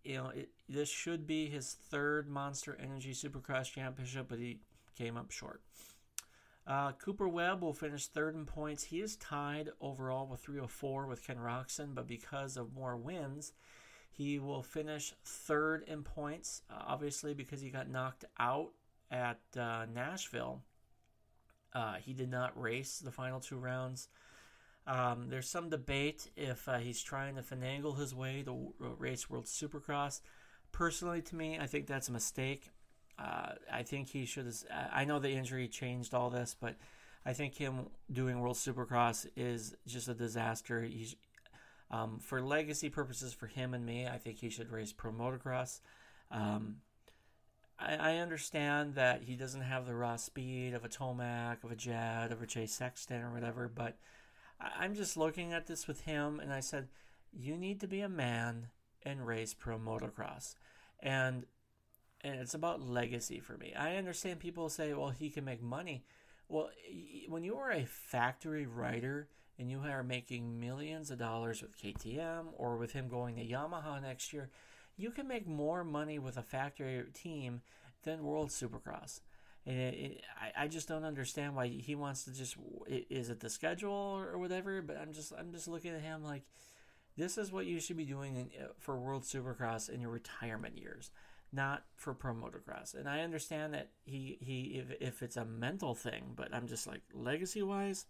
You 0.03 0.15
know, 0.15 0.29
it, 0.29 0.49
this 0.67 0.89
should 0.89 1.27
be 1.27 1.45
his 1.47 1.73
third 1.91 2.27
Monster 2.27 2.75
Energy 2.81 3.11
Supercross 3.11 3.71
Championship, 3.71 4.25
but 4.29 4.39
he 4.39 4.57
came 4.97 5.15
up 5.15 5.29
short. 5.29 5.61
Uh, 6.65 6.91
Cooper 6.93 7.27
Webb 7.27 7.61
will 7.61 7.73
finish 7.73 8.07
third 8.07 8.35
in 8.35 8.45
points. 8.45 8.83
He 8.83 9.01
is 9.01 9.15
tied 9.17 9.69
overall 9.79 10.27
with 10.27 10.41
304 10.41 11.07
with 11.07 11.25
Ken 11.25 11.37
Roczen, 11.37 11.95
but 11.95 12.07
because 12.07 12.55
of 12.55 12.73
more 12.73 12.95
wins, 12.95 13.53
he 14.11 14.39
will 14.39 14.61
finish 14.61 15.13
third 15.25 15.83
in 15.87 16.03
points. 16.03 16.61
Uh, 16.69 16.83
obviously, 16.87 17.33
because 17.33 17.61
he 17.61 17.69
got 17.69 17.89
knocked 17.89 18.25
out 18.39 18.71
at 19.09 19.39
uh, 19.57 19.85
Nashville, 19.93 20.61
uh, 21.73 21.95
he 21.95 22.13
did 22.13 22.29
not 22.29 22.59
race 22.59 22.99
the 22.99 23.11
final 23.11 23.39
two 23.39 23.57
rounds. 23.57 24.09
Um, 24.87 25.29
there's 25.29 25.47
some 25.47 25.69
debate 25.69 26.29
if 26.35 26.67
uh, 26.67 26.79
he's 26.79 27.01
trying 27.01 27.35
to 27.35 27.41
finagle 27.41 27.97
his 27.97 28.15
way 28.15 28.43
to 28.43 28.73
race 28.79 29.29
World 29.29 29.45
Supercross. 29.45 30.21
Personally, 30.71 31.21
to 31.21 31.35
me, 31.35 31.59
I 31.59 31.67
think 31.67 31.87
that's 31.87 32.09
a 32.09 32.11
mistake. 32.11 32.71
Uh, 33.19 33.53
I 33.71 33.83
think 33.83 34.09
he 34.09 34.25
should 34.25 34.45
have. 34.45 34.55
I 34.91 35.05
know 35.05 35.19
the 35.19 35.31
injury 35.31 35.67
changed 35.67 36.13
all 36.13 36.29
this, 36.29 36.55
but 36.59 36.75
I 37.25 37.33
think 37.33 37.55
him 37.55 37.87
doing 38.11 38.39
World 38.39 38.55
Supercross 38.55 39.27
is 39.35 39.75
just 39.85 40.07
a 40.07 40.13
disaster. 40.13 40.81
He's 40.81 41.15
um, 41.91 42.19
for 42.19 42.41
legacy 42.41 42.89
purposes 42.89 43.33
for 43.33 43.47
him 43.47 43.73
and 43.73 43.85
me. 43.85 44.07
I 44.07 44.17
think 44.17 44.39
he 44.39 44.49
should 44.49 44.71
race 44.71 44.93
Pro 44.93 45.11
Motocross. 45.11 45.81
Um, 46.31 46.77
I, 47.81 47.95
I, 47.95 48.17
understand 48.17 48.95
that 48.95 49.23
he 49.23 49.35
doesn't 49.35 49.61
have 49.61 49.85
the 49.85 49.95
raw 49.95 50.15
speed 50.15 50.73
of 50.73 50.85
a 50.85 50.89
Tomac, 50.89 51.63
of 51.63 51.71
a 51.71 51.75
Jett, 51.75 52.31
of 52.31 52.41
a 52.41 52.47
Chase 52.47 52.73
Sexton, 52.73 53.21
or 53.21 53.33
whatever, 53.33 53.67
but 53.73 53.97
I, 54.59 54.83
I'm 54.83 54.95
just 54.95 55.17
looking 55.17 55.53
at 55.53 55.67
this 55.67 55.87
with 55.87 56.01
him, 56.01 56.39
and 56.39 56.53
I 56.53 56.59
said, 56.59 56.89
"You 57.33 57.57
need 57.57 57.79
to 57.81 57.87
be 57.87 58.01
a 58.01 58.09
man 58.09 58.67
and 59.03 59.25
race 59.25 59.53
Pro 59.53 59.77
Motocross." 59.77 60.55
And 60.99 61.45
and 62.23 62.39
it's 62.39 62.53
about 62.53 62.81
legacy 62.87 63.39
for 63.39 63.57
me. 63.57 63.73
I 63.77 63.95
understand 63.95 64.39
people 64.39 64.69
say, 64.69 64.93
well, 64.93 65.09
he 65.09 65.29
can 65.29 65.43
make 65.43 65.61
money. 65.61 66.03
Well, 66.47 66.69
when 67.27 67.43
you 67.43 67.55
are 67.55 67.71
a 67.71 67.85
factory 67.85 68.65
rider 68.65 69.27
and 69.57 69.71
you 69.71 69.79
are 69.79 70.03
making 70.03 70.59
millions 70.59 71.09
of 71.09 71.17
dollars 71.17 71.61
with 71.61 71.77
KTM 71.81 72.47
or 72.57 72.77
with 72.77 72.91
him 72.91 73.07
going 73.07 73.35
to 73.35 73.45
Yamaha 73.45 74.01
next 74.01 74.33
year, 74.33 74.49
you 74.97 75.11
can 75.11 75.27
make 75.27 75.47
more 75.47 75.83
money 75.83 76.19
with 76.19 76.37
a 76.37 76.43
factory 76.43 77.03
team 77.13 77.61
than 78.03 78.23
World 78.23 78.49
Supercross. 78.49 79.21
And 79.65 79.77
it, 79.77 79.93
it, 79.93 80.21
I, 80.39 80.63
I 80.63 80.67
just 80.67 80.87
don't 80.87 81.03
understand 81.03 81.55
why 81.55 81.67
he 81.67 81.95
wants 81.95 82.23
to 82.25 82.33
just 82.33 82.55
is 82.87 83.29
it 83.29 83.39
the 83.39 83.49
schedule 83.49 83.91
or 83.91 84.37
whatever. 84.37 84.81
But 84.81 84.97
I'm 84.97 85.13
just 85.13 85.33
I'm 85.37 85.51
just 85.51 85.67
looking 85.67 85.93
at 85.93 86.01
him 86.01 86.23
like 86.23 86.43
this 87.17 87.37
is 87.37 87.51
what 87.51 87.65
you 87.65 87.79
should 87.79 87.97
be 87.97 88.05
doing 88.05 88.35
in, 88.35 88.49
uh, 88.59 88.69
for 88.79 88.97
World 88.97 89.23
Supercross 89.23 89.89
in 89.89 90.01
your 90.01 90.09
retirement 90.09 90.77
years 90.77 91.11
not 91.51 91.83
for 91.95 92.13
pro 92.13 92.33
motocross. 92.33 92.95
And 92.95 93.07
I 93.09 93.21
understand 93.21 93.73
that 93.73 93.89
he 94.03 94.37
he 94.41 94.79
if, 94.79 95.01
if 95.01 95.23
it's 95.23 95.37
a 95.37 95.45
mental 95.45 95.93
thing, 95.93 96.33
but 96.35 96.53
I'm 96.53 96.67
just 96.67 96.87
like 96.87 97.01
legacy 97.13 97.61
wise, 97.61 98.05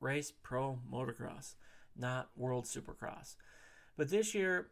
race 0.00 0.32
pro 0.42 0.78
motocross, 0.92 1.54
not 1.96 2.30
world 2.36 2.64
supercross. 2.64 3.36
But 3.96 4.10
this 4.10 4.34
year, 4.34 4.68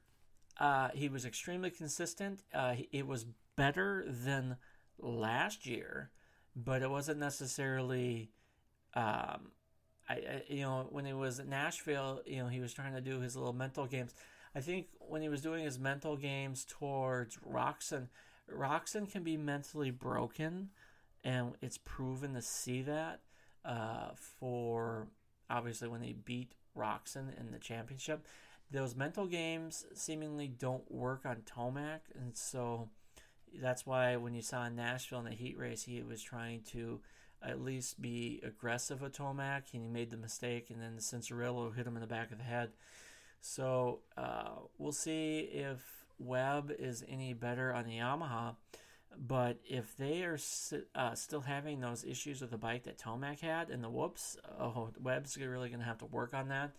uh, 0.59 0.89
he 0.95 1.09
was 1.09 1.25
extremely 1.25 1.71
consistent. 1.71 2.43
Uh, 2.53 2.75
it 2.93 3.07
was 3.07 3.27
better 3.57 4.05
than 4.07 4.57
last 4.99 5.67
year, 5.67 6.11
but 6.57 6.83
it 6.83 6.91
wasn't 6.91 7.19
necessarily. 7.19 8.31
Um, 8.95 9.53
I, 10.09 10.15
I, 10.15 10.43
you 10.49 10.63
know 10.63 10.87
when 10.91 11.05
he 11.05 11.13
was 11.13 11.39
at 11.39 11.47
Nashville, 11.47 12.23
you 12.27 12.39
know 12.39 12.49
he 12.49 12.61
was 12.61 12.73
trying 12.73 12.95
to 12.95 13.01
do 13.01 13.21
his 13.21 13.37
little 13.37 13.53
mental 13.53 13.87
games. 13.87 14.15
I 14.55 14.61
think 14.61 14.87
when 14.99 15.23
he 15.23 15.29
was 15.29 15.43
doing 15.43 15.65
his 15.65 15.79
mental 15.79 16.17
games 16.17 16.67
towards 16.69 17.37
Roczen, 17.37 18.09
Roczen 18.51 19.11
can 19.11 19.23
be 19.23 19.37
mentally 19.37 19.91
broken, 19.91 20.71
and 21.23 21.53
it's 21.61 21.79
proven 21.79 22.35
to 22.35 22.43
see 22.43 22.83
that 22.83 23.21
uh, 23.65 24.11
for 24.17 25.09
obviously 25.51 25.89
when 25.89 26.01
they 26.01 26.13
beat 26.13 26.55
Roczen 26.77 27.39
in 27.39 27.51
the 27.53 27.59
championship. 27.59 28.27
Those 28.71 28.95
mental 28.95 29.27
games 29.27 29.87
seemingly 29.95 30.49
don't 30.49 30.91
work 30.91 31.25
on 31.25 31.43
Tomac, 31.47 32.01
and 32.15 32.37
so 32.37 32.91
that's 33.63 33.87
why 33.87 34.17
when 34.17 34.35
you 34.35 34.43
saw 34.43 34.69
Nashville 34.69 35.21
in 35.21 35.25
the 35.25 35.31
heat 35.31 35.57
race, 35.59 35.85
he 35.85 36.03
was 36.03 36.23
trying 36.23 36.63
to 36.73 37.01
at 37.43 37.63
least 37.63 38.01
be 38.01 38.41
aggressive 38.45 39.01
with 39.01 39.17
Tomac, 39.17 39.73
and 39.73 39.83
he 39.83 39.89
made 39.89 40.11
the 40.11 40.17
mistake, 40.17 40.71
and 40.71 40.83
then 40.83 40.99
Cianciarulo 40.99 41.75
hit 41.75 41.87
him 41.87 41.97
in 41.97 42.03
the 42.03 42.07
back 42.07 42.31
of 42.31 42.39
the 42.39 42.45
head. 42.45 42.71
So 43.41 44.01
uh, 44.17 44.57
we'll 44.77 44.93
see 44.93 45.39
if 45.39 45.81
Webb 46.19 46.73
is 46.79 47.05
any 47.09 47.33
better 47.33 47.73
on 47.73 47.87
the 47.87 47.99
Yamaha. 47.99 48.57
But 49.17 49.59
if 49.65 49.97
they 49.97 50.23
are 50.23 50.39
uh, 50.95 51.15
still 51.15 51.41
having 51.41 51.81
those 51.81 52.05
issues 52.05 52.41
with 52.41 52.51
the 52.51 52.59
bike 52.59 52.85
that 52.85 52.99
Tomac 52.99 53.41
had 53.41 53.71
and 53.71 53.83
the 53.83 53.89
whoops, 53.89 54.37
oh, 54.61 54.91
Webb's 55.01 55.37
really 55.39 55.71
going 55.71 55.81
to 55.81 55.87
have 55.87 55.99
to 55.99 56.07
work 56.07 56.35
on 56.35 56.49
that. 56.49 56.73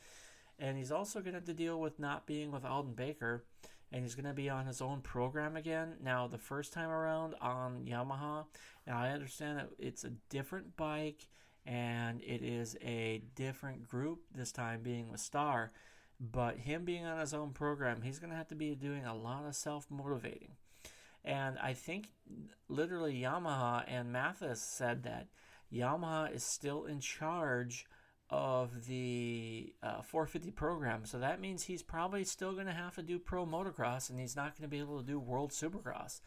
And 0.59 0.77
he's 0.77 0.91
also 0.91 1.19
going 1.19 1.33
to 1.33 1.39
have 1.39 1.45
to 1.45 1.53
deal 1.53 1.79
with 1.79 1.99
not 1.99 2.27
being 2.27 2.51
with 2.51 2.65
Aldon 2.65 2.93
Baker. 2.93 3.45
And 3.91 4.03
he's 4.03 4.13
going 4.13 4.25
to 4.25 4.33
be 4.33 4.49
on 4.49 4.67
his 4.67 4.81
own 4.81 5.01
program 5.01 5.55
again. 5.55 5.95
Now, 6.03 6.27
the 6.27 6.37
first 6.37 6.73
time 6.73 6.89
around 6.89 7.33
on 7.41 7.85
Yamaha, 7.85 8.45
now 8.85 8.99
I 8.99 9.09
understand 9.09 9.57
that 9.57 9.69
it's 9.79 10.03
a 10.03 10.11
different 10.29 10.77
bike 10.77 11.27
and 11.65 12.21
it 12.21 12.43
is 12.43 12.77
a 12.81 13.23
different 13.35 13.87
group, 13.87 14.19
this 14.35 14.51
time 14.51 14.81
being 14.83 15.09
with 15.09 15.19
Star. 15.19 15.71
But 16.19 16.57
him 16.57 16.83
being 16.83 17.05
on 17.05 17.19
his 17.19 17.33
own 17.33 17.51
program, 17.51 18.01
he's 18.01 18.19
going 18.19 18.29
to 18.29 18.35
have 18.35 18.49
to 18.49 18.55
be 18.55 18.75
doing 18.75 19.05
a 19.05 19.15
lot 19.15 19.45
of 19.47 19.55
self 19.55 19.89
motivating. 19.89 20.51
And 21.23 21.57
I 21.59 21.73
think 21.73 22.09
literally 22.67 23.21
Yamaha 23.21 23.83
and 23.87 24.11
Matthes 24.11 24.61
said 24.61 25.03
that 25.03 25.27
Yamaha 25.73 26.33
is 26.33 26.43
still 26.43 26.85
in 26.85 26.99
charge 26.99 27.85
of 28.29 28.85
the 28.85 29.73
uh, 29.81 30.01
450 30.01 30.51
program. 30.51 31.05
So 31.05 31.17
that 31.19 31.41
means 31.41 31.63
he's 31.63 31.81
probably 31.81 32.23
still 32.23 32.53
going 32.53 32.67
to 32.67 32.73
have 32.73 32.95
to 32.95 33.01
do 33.01 33.17
pro 33.17 33.45
motocross 33.45 34.09
and 34.09 34.19
he's 34.19 34.35
not 34.35 34.57
going 34.57 34.69
to 34.69 34.75
be 34.75 34.79
able 34.79 35.01
to 35.01 35.07
do 35.07 35.19
world 35.19 35.51
supercross. 35.51 36.21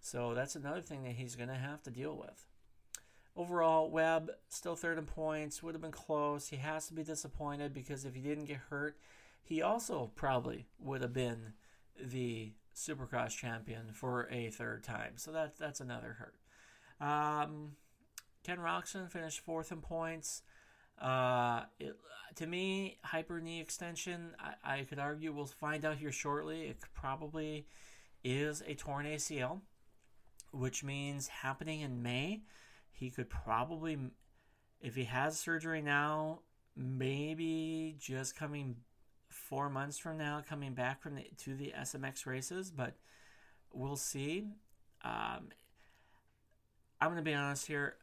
So 0.00 0.34
that's 0.34 0.56
another 0.56 0.80
thing 0.80 1.04
that 1.04 1.12
he's 1.12 1.36
going 1.36 1.50
to 1.50 1.54
have 1.54 1.82
to 1.82 1.90
deal 1.90 2.16
with. 2.16 2.46
Overall, 3.36 3.90
Webb 3.90 4.30
still 4.48 4.76
third 4.76 4.98
in 4.98 5.06
points, 5.06 5.62
would 5.62 5.74
have 5.74 5.82
been 5.82 5.90
close. 5.90 6.48
He 6.48 6.56
has 6.56 6.88
to 6.88 6.94
be 6.94 7.02
disappointed 7.02 7.72
because 7.72 8.04
if 8.04 8.14
he 8.14 8.20
didn't 8.20 8.46
get 8.46 8.58
hurt, 8.70 8.96
he 9.42 9.62
also 9.62 10.10
probably 10.14 10.66
would 10.78 11.02
have 11.02 11.12
been 11.12 11.54
the 12.00 12.52
Supercross 12.74 13.36
champion 13.36 13.92
for 13.92 14.28
a 14.30 14.50
third 14.50 14.82
time. 14.82 15.12
So 15.16 15.32
that 15.32 15.58
that's 15.58 15.80
another 15.80 16.16
hurt. 16.18 16.36
Um, 17.00 17.72
Ken 18.44 18.58
Roczen 18.58 19.10
finished 19.10 19.40
fourth 19.40 19.72
in 19.72 19.80
points. 19.80 20.42
Uh, 21.00 21.62
it, 21.78 21.96
to 22.36 22.46
me, 22.46 22.98
hyper 23.02 23.40
knee 23.40 23.60
extension. 23.60 24.34
I, 24.38 24.80
I 24.80 24.84
could 24.84 24.98
argue 24.98 25.32
we'll 25.32 25.46
find 25.46 25.84
out 25.84 25.96
here 25.96 26.12
shortly. 26.12 26.62
It 26.62 26.78
probably 26.94 27.66
is 28.24 28.62
a 28.66 28.74
torn 28.74 29.06
ACL, 29.06 29.60
which 30.52 30.84
means 30.84 31.28
happening 31.28 31.80
in 31.80 32.02
May. 32.02 32.42
He 32.90 33.10
could 33.10 33.28
probably, 33.28 33.98
if 34.80 34.94
he 34.94 35.04
has 35.04 35.38
surgery 35.38 35.82
now, 35.82 36.40
maybe 36.76 37.96
just 37.98 38.36
coming 38.36 38.76
four 39.28 39.68
months 39.68 39.98
from 39.98 40.18
now 40.18 40.42
coming 40.46 40.74
back 40.74 41.02
from 41.02 41.16
the 41.16 41.24
to 41.38 41.54
the 41.54 41.72
SMX 41.78 42.26
races, 42.26 42.70
but 42.70 42.94
we'll 43.72 43.96
see. 43.96 44.46
Um, 45.02 45.48
I'm 47.00 47.08
going 47.08 47.16
to 47.16 47.22
be 47.22 47.34
honest 47.34 47.66
here. 47.66 47.96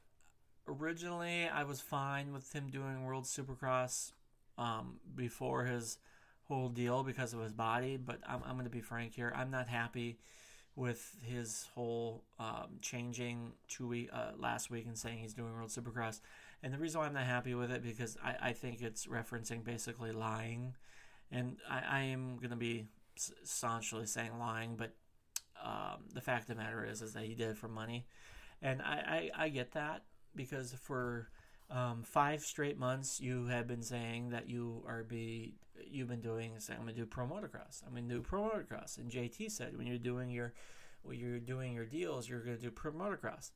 Originally, 0.69 1.47
I 1.47 1.63
was 1.63 1.81
fine 1.81 2.31
with 2.31 2.53
him 2.53 2.69
doing 2.69 3.03
World 3.03 3.25
Supercross 3.25 4.11
um, 4.57 4.99
before 5.15 5.65
his 5.65 5.97
whole 6.43 6.69
deal 6.69 7.03
because 7.03 7.33
of 7.33 7.41
his 7.41 7.53
body, 7.53 7.97
but 7.97 8.19
I'm, 8.27 8.41
I'm 8.45 8.53
going 8.53 8.65
to 8.65 8.71
be 8.71 8.81
frank 8.81 9.13
here. 9.13 9.33
I'm 9.35 9.51
not 9.51 9.67
happy 9.67 10.19
with 10.75 11.15
his 11.23 11.67
whole 11.73 12.23
um, 12.39 12.77
changing 12.81 13.53
two 13.67 13.87
week 13.87 14.09
uh, 14.13 14.31
last 14.37 14.69
week 14.69 14.85
and 14.85 14.97
saying 14.97 15.19
he's 15.19 15.33
doing 15.33 15.53
World 15.53 15.69
Supercross. 15.69 16.21
And 16.61 16.73
the 16.73 16.77
reason 16.77 16.99
why 16.99 17.07
I'm 17.07 17.13
not 17.13 17.23
happy 17.23 17.55
with 17.55 17.71
it 17.71 17.83
because 17.83 18.17
I, 18.23 18.49
I 18.49 18.53
think 18.53 18.81
it's 18.81 19.05
referencing 19.07 19.63
basically 19.63 20.11
lying 20.11 20.75
and 21.31 21.57
I, 21.69 21.81
I 21.89 22.01
am 22.01 22.37
going 22.37 22.49
to 22.49 22.55
be 22.55 22.85
staunchly 23.43 24.05
saying 24.05 24.37
lying, 24.39 24.75
but 24.77 24.93
um, 25.63 26.05
the 26.13 26.21
fact 26.21 26.49
of 26.49 26.55
the 26.55 26.63
matter 26.63 26.85
is, 26.85 27.01
is 27.01 27.13
that 27.13 27.23
he 27.23 27.35
did 27.35 27.49
it 27.49 27.57
for 27.57 27.67
money, 27.67 28.05
and 28.61 28.81
I, 28.81 29.29
I, 29.37 29.45
I 29.45 29.49
get 29.49 29.73
that 29.73 30.03
because 30.39 30.73
for 30.73 31.27
um, 31.69 32.01
five 32.01 32.41
straight 32.41 32.79
months 32.79 33.19
you 33.19 33.47
have 33.47 33.67
been 33.67 33.83
saying 33.83 34.29
that 34.29 34.49
you 34.49 34.81
are 34.87 35.03
be 35.03 35.55
you've 35.85 36.07
been 36.07 36.21
doing 36.21 36.53
saying 36.59 36.79
I'm 36.79 36.85
gonna 36.85 36.95
do 36.95 37.05
pro 37.05 37.25
motocross. 37.25 37.83
I'm 37.85 37.93
gonna 37.93 38.07
do 38.07 38.21
pro 38.21 38.43
motocross, 38.43 38.97
and 38.97 39.11
JT 39.11 39.51
said 39.51 39.77
when 39.77 39.85
you're 39.85 39.97
doing 39.97 40.29
your 40.29 40.53
when 41.01 41.19
you're 41.19 41.39
doing 41.39 41.73
your 41.73 41.85
deals, 41.85 42.29
you're 42.29 42.39
gonna 42.39 42.55
do 42.55 42.71
pro 42.71 42.93
motocross. 42.93 43.51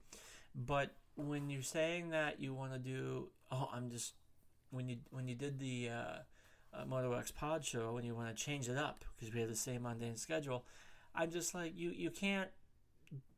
But 0.54 0.94
when 1.16 1.50
you're 1.50 1.62
saying 1.62 2.10
that 2.10 2.42
you 2.42 2.54
want 2.54 2.74
to 2.74 2.80
do, 2.80 3.30
oh, 3.50 3.70
I'm 3.74 3.90
just 3.90 4.14
when 4.70 4.90
you 4.90 4.98
when 5.10 5.30
you 5.30 5.36
did 5.36 5.58
the 5.60 5.90
uh, 5.90 6.78
uh, 6.82 6.86
Moto 6.86 7.14
X 7.14 7.32
Pod 7.32 7.64
show 7.64 7.96
and 7.96 8.06
you 8.06 8.14
want 8.14 8.36
to 8.36 8.44
change 8.44 8.68
it 8.68 8.78
up 8.78 9.06
because 9.16 9.34
we 9.34 9.40
have 9.40 9.50
the 9.50 9.56
same 9.56 9.84
mundane 9.84 10.18
schedule, 10.18 10.66
I'm 11.16 11.32
just 11.32 11.56
like 11.56 11.72
you 11.78 11.92
you 11.92 12.12
can't 12.12 12.50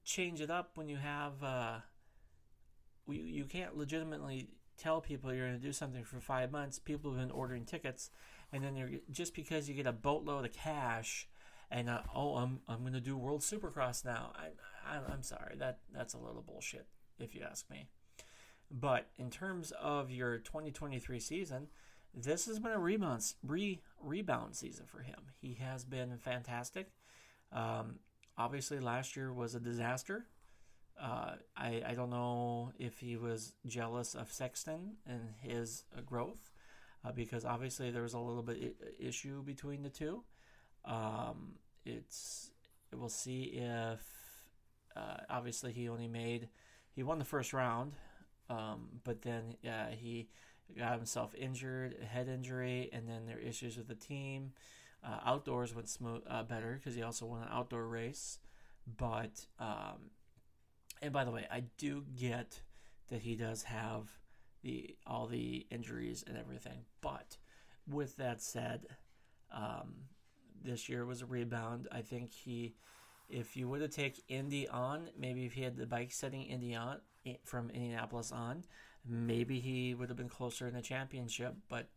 change 0.03 0.41
it 0.41 0.49
up 0.49 0.71
when 0.75 0.89
you 0.89 0.97
have 0.97 1.43
uh, 1.43 1.77
you 3.07 3.23
you 3.23 3.45
can't 3.45 3.77
legitimately 3.77 4.49
tell 4.77 5.01
people 5.01 5.33
you're 5.33 5.47
going 5.47 5.59
to 5.59 5.65
do 5.65 5.71
something 5.73 6.03
for 6.03 6.19
five 6.19 6.51
months. 6.51 6.79
People 6.79 7.11
have 7.11 7.19
been 7.19 7.31
ordering 7.31 7.65
tickets, 7.65 8.09
and 8.51 8.63
then 8.63 8.75
you're 8.75 8.89
just 9.11 9.33
because 9.33 9.69
you 9.69 9.75
get 9.75 9.87
a 9.87 9.91
boatload 9.93 10.45
of 10.45 10.53
cash. 10.53 11.27
And 11.71 11.89
uh, 11.89 12.01
oh, 12.13 12.35
I'm 12.35 12.59
I'm 12.67 12.81
going 12.81 12.93
to 12.93 13.01
do 13.01 13.17
World 13.17 13.41
Supercross 13.41 14.05
now. 14.05 14.33
I, 14.35 14.95
I 14.95 14.99
I'm 15.11 15.23
sorry 15.23 15.55
that 15.57 15.79
that's 15.93 16.13
a 16.13 16.19
little 16.19 16.41
bullshit 16.41 16.87
if 17.19 17.33
you 17.33 17.41
ask 17.49 17.69
me. 17.69 17.87
But 18.71 19.07
in 19.17 19.29
terms 19.29 19.71
of 19.79 20.11
your 20.11 20.37
2023 20.39 21.19
season, 21.19 21.67
this 22.13 22.45
has 22.47 22.59
been 22.59 22.71
a 22.71 22.79
rebound 22.79 23.33
re, 23.45 23.81
rebound 24.01 24.55
season 24.55 24.85
for 24.85 24.99
him. 24.99 25.19
He 25.39 25.55
has 25.55 25.83
been 25.83 26.17
fantastic. 26.17 26.91
Um, 27.51 27.99
obviously, 28.37 28.79
last 28.79 29.15
year 29.15 29.31
was 29.31 29.55
a 29.55 29.59
disaster. 29.59 30.25
Uh, 31.01 31.35
I 31.57 31.83
I 31.87 31.93
don't 31.93 32.09
know 32.09 32.71
if 32.79 32.99
he 32.99 33.17
was 33.17 33.53
jealous 33.65 34.15
of 34.15 34.31
Sexton 34.31 34.93
and 35.05 35.33
his 35.41 35.83
uh, 35.97 36.01
growth, 36.01 36.51
uh, 37.03 37.11
because 37.11 37.43
obviously 37.43 37.91
there 37.91 38.03
was 38.03 38.13
a 38.13 38.19
little 38.19 38.43
bit 38.43 38.77
I- 38.81 39.03
issue 39.07 39.43
between 39.43 39.83
the 39.83 39.89
two. 39.89 40.23
Um, 40.85 41.55
it's 41.85 42.51
we'll 42.93 43.09
see 43.09 43.43
if 43.55 43.99
uh, 44.95 45.17
obviously 45.29 45.73
he 45.73 45.89
only 45.89 46.07
made 46.07 46.47
he 46.93 47.03
won 47.03 47.19
the 47.19 47.25
first 47.25 47.51
round, 47.51 47.93
um, 48.49 48.87
but 49.03 49.21
then 49.21 49.55
he 49.91 50.29
got 50.77 50.95
himself 50.95 51.35
injured, 51.35 51.97
a 52.01 52.05
head 52.05 52.29
injury, 52.29 52.89
and 52.93 53.07
then 53.07 53.25
there 53.25 53.37
are 53.37 53.41
issues 53.41 53.77
with 53.77 53.87
the 53.87 53.95
team. 53.95 54.53
Uh, 55.03 55.19
outdoors 55.25 55.75
went 55.75 55.89
smooth 55.89 56.23
better 56.47 56.75
because 56.75 56.95
he 56.95 57.03
also 57.03 57.25
won 57.25 57.41
an 57.41 57.49
outdoor 57.51 57.85
race, 57.85 58.39
but 58.97 59.45
um, 59.59 60.09
and 61.01 61.13
by 61.13 61.23
the 61.23 61.31
way, 61.31 61.47
I 61.51 61.63
do 61.77 62.03
get 62.17 62.61
that 63.09 63.21
he 63.21 63.35
does 63.35 63.63
have 63.63 64.09
the 64.63 64.95
all 65.05 65.27
the 65.27 65.65
injuries 65.69 66.23
and 66.27 66.37
everything, 66.37 66.85
but 67.01 67.37
with 67.87 68.17
that 68.17 68.41
said, 68.41 68.87
um, 69.53 69.93
this 70.63 70.89
year 70.89 71.05
was 71.05 71.21
a 71.21 71.25
rebound. 71.25 71.87
I 71.91 72.01
think 72.01 72.31
he, 72.31 72.75
if 73.29 73.55
you 73.55 73.69
would 73.69 73.81
have 73.81 73.91
taken 73.91 74.23
Indy 74.27 74.67
on, 74.67 75.09
maybe 75.17 75.45
if 75.45 75.53
he 75.53 75.61
had 75.61 75.77
the 75.77 75.85
bike 75.85 76.11
setting 76.11 76.43
Indy 76.43 76.75
on 76.75 76.97
from 77.43 77.69
Indianapolis 77.69 78.31
on, 78.31 78.63
maybe 79.07 79.59
he 79.59 79.93
would 79.93 80.09
have 80.09 80.17
been 80.17 80.29
closer 80.29 80.67
in 80.67 80.73
the 80.73 80.81
championship. 80.81 81.55
But 81.69 81.89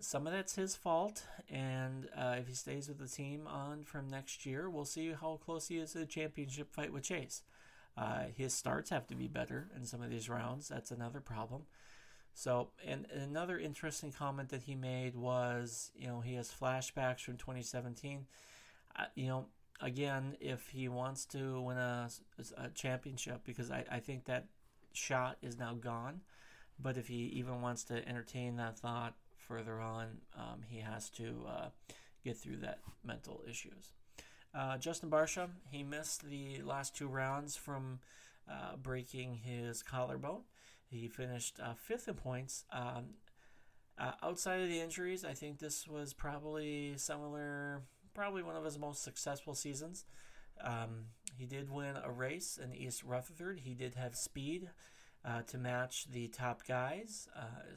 some 0.00 0.26
of 0.26 0.32
that's 0.32 0.54
his 0.54 0.76
fault, 0.76 1.24
and 1.50 2.08
uh, 2.16 2.36
if 2.38 2.48
he 2.48 2.54
stays 2.54 2.88
with 2.88 2.98
the 2.98 3.08
team 3.08 3.46
on 3.46 3.84
from 3.84 4.08
next 4.08 4.46
year, 4.46 4.70
we'll 4.70 4.84
see 4.84 5.12
how 5.12 5.38
close 5.44 5.68
he 5.68 5.78
is 5.78 5.92
to 5.92 5.98
the 5.98 6.06
championship 6.06 6.72
fight 6.72 6.92
with 6.92 7.02
Chase. 7.02 7.42
Uh, 7.98 8.26
his 8.36 8.54
starts 8.54 8.90
have 8.90 9.08
to 9.08 9.16
be 9.16 9.26
better 9.26 9.68
in 9.74 9.84
some 9.84 10.02
of 10.02 10.10
these 10.10 10.28
rounds. 10.28 10.68
That's 10.68 10.92
another 10.92 11.20
problem. 11.20 11.62
So, 12.32 12.68
and, 12.86 13.06
another 13.10 13.58
interesting 13.58 14.12
comment 14.12 14.50
that 14.50 14.62
he 14.62 14.76
made 14.76 15.16
was, 15.16 15.90
you 15.96 16.06
know, 16.06 16.20
he 16.20 16.34
has 16.34 16.48
flashbacks 16.48 17.22
from 17.22 17.36
2017. 17.36 18.26
Uh, 18.96 19.04
you 19.16 19.26
know, 19.26 19.46
again, 19.80 20.36
if 20.40 20.68
he 20.68 20.88
wants 20.88 21.24
to 21.26 21.60
win 21.60 21.76
a, 21.76 22.08
a 22.56 22.68
championship, 22.68 23.40
because 23.44 23.72
I, 23.72 23.84
I 23.90 23.98
think 23.98 24.26
that 24.26 24.46
shot 24.92 25.38
is 25.42 25.58
now 25.58 25.74
gone, 25.74 26.20
but 26.78 26.96
if 26.96 27.08
he 27.08 27.24
even 27.34 27.62
wants 27.62 27.82
to 27.84 28.08
entertain 28.08 28.56
that 28.56 28.78
thought 28.78 29.14
further 29.36 29.80
on, 29.80 30.18
um, 30.36 30.62
he 30.68 30.78
has 30.78 31.10
to 31.10 31.44
uh, 31.48 31.68
get 32.22 32.36
through 32.36 32.58
that 32.58 32.78
mental 33.04 33.42
issues. 33.48 33.94
Uh, 34.54 34.78
Justin 34.78 35.10
Barcia, 35.10 35.48
he 35.70 35.82
missed 35.82 36.28
the 36.28 36.62
last 36.62 36.96
two 36.96 37.08
rounds 37.08 37.56
from 37.56 38.00
uh, 38.50 38.76
breaking 38.76 39.34
his 39.34 39.82
collarbone. 39.82 40.42
He 40.90 41.08
finished 41.08 41.60
uh, 41.62 41.74
fifth 41.74 42.08
in 42.08 42.14
points. 42.14 42.64
Um, 42.72 43.14
uh, 43.98 44.12
outside 44.22 44.60
of 44.60 44.68
the 44.68 44.80
injuries, 44.80 45.24
I 45.24 45.34
think 45.34 45.58
this 45.58 45.86
was 45.86 46.14
probably 46.14 46.94
similar, 46.96 47.82
probably 48.14 48.42
one 48.42 48.56
of 48.56 48.64
his 48.64 48.78
most 48.78 49.02
successful 49.02 49.54
seasons. 49.54 50.04
Um, 50.62 51.06
he 51.36 51.46
did 51.46 51.70
win 51.70 51.96
a 52.02 52.10
race 52.10 52.58
in 52.62 52.74
East 52.74 53.04
Rutherford. 53.04 53.60
He 53.60 53.74
did 53.74 53.94
have 53.94 54.16
speed 54.16 54.70
uh, 55.24 55.42
to 55.42 55.58
match 55.58 56.06
the 56.10 56.28
top 56.28 56.66
guys. 56.66 57.28
Uh, 57.36 57.74